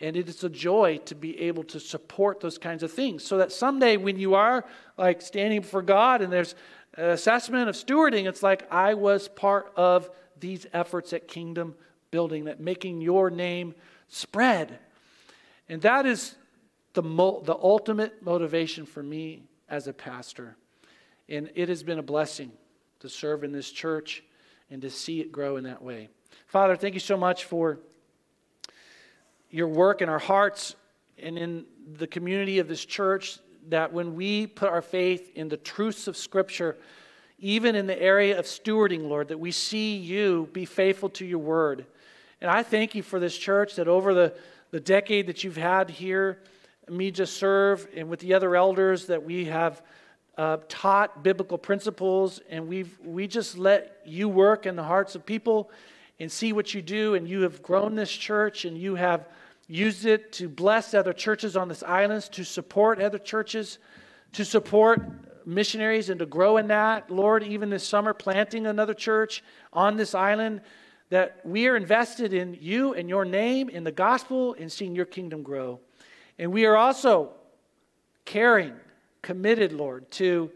[0.00, 3.38] And it is a joy to be able to support those kinds of things so
[3.38, 4.64] that someday when you are
[4.96, 6.54] like standing for God and there's
[6.94, 10.08] an assessment of stewarding, it's like I was part of
[10.38, 11.74] these efforts at kingdom
[12.10, 13.74] building, that making your name
[14.08, 14.78] spread.
[15.68, 16.34] And that is
[16.94, 20.56] the, mo- the ultimate motivation for me as a pastor.
[21.28, 22.52] And it has been a blessing
[23.00, 24.22] to serve in this church
[24.70, 26.08] and to see it grow in that way.
[26.46, 27.78] Father, thank you so much for
[29.50, 30.76] your work in our hearts
[31.18, 31.64] and in
[31.98, 33.38] the community of this church
[33.68, 36.76] that when we put our faith in the truths of Scripture,
[37.38, 41.38] even in the area of stewarding, Lord, that we see you be faithful to your
[41.38, 41.86] word.
[42.40, 44.34] And I thank you for this church that over the,
[44.70, 46.38] the decade that you've had here,
[46.88, 49.82] me just serve, and with the other elders, that we have
[50.36, 55.26] uh, taught biblical principles, and we've we just let you work in the hearts of
[55.26, 55.70] people
[56.18, 57.14] and see what you do.
[57.14, 59.28] And you have grown this church, and you have
[59.66, 63.78] used it to bless other churches on this island, to support other churches,
[64.32, 65.00] to support
[65.46, 67.10] missionaries and to grow in that.
[67.10, 70.60] Lord, even this summer, planting another church on this island,
[71.10, 75.06] that we are invested in you and your name, in the gospel, and seeing your
[75.06, 75.80] kingdom grow.
[76.38, 77.32] And we are also
[78.24, 78.72] caring,
[79.22, 80.50] committed, Lord, to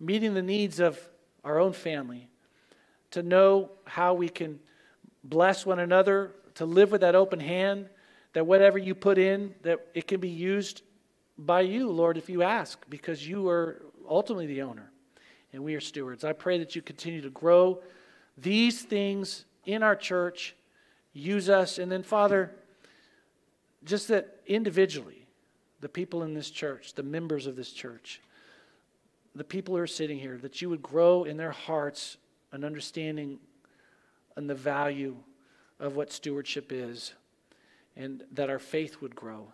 [0.00, 0.98] meeting the needs of
[1.44, 2.28] our own family,
[3.10, 4.58] to know how we can
[5.24, 7.88] bless one another, to live with that open hand
[8.32, 10.82] that whatever you put in, that it can be used
[11.38, 14.90] by you, Lord, if you ask, because you are ultimately the owner
[15.52, 16.24] and we are stewards.
[16.24, 17.82] I pray that you continue to grow
[18.38, 20.56] these things in our church,
[21.12, 22.52] use us, and then, Father,
[23.84, 25.21] just that individually,
[25.82, 28.22] the people in this church, the members of this church,
[29.34, 32.16] the people who are sitting here, that you would grow in their hearts
[32.52, 33.38] an understanding
[34.36, 35.16] and the value
[35.80, 37.14] of what stewardship is,
[37.96, 39.52] and that our faith would grow.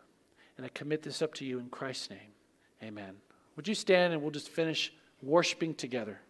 [0.56, 2.32] And I commit this up to you in Christ's name.
[2.82, 3.14] Amen.
[3.56, 6.20] Would you stand and we'll just finish worshiping together?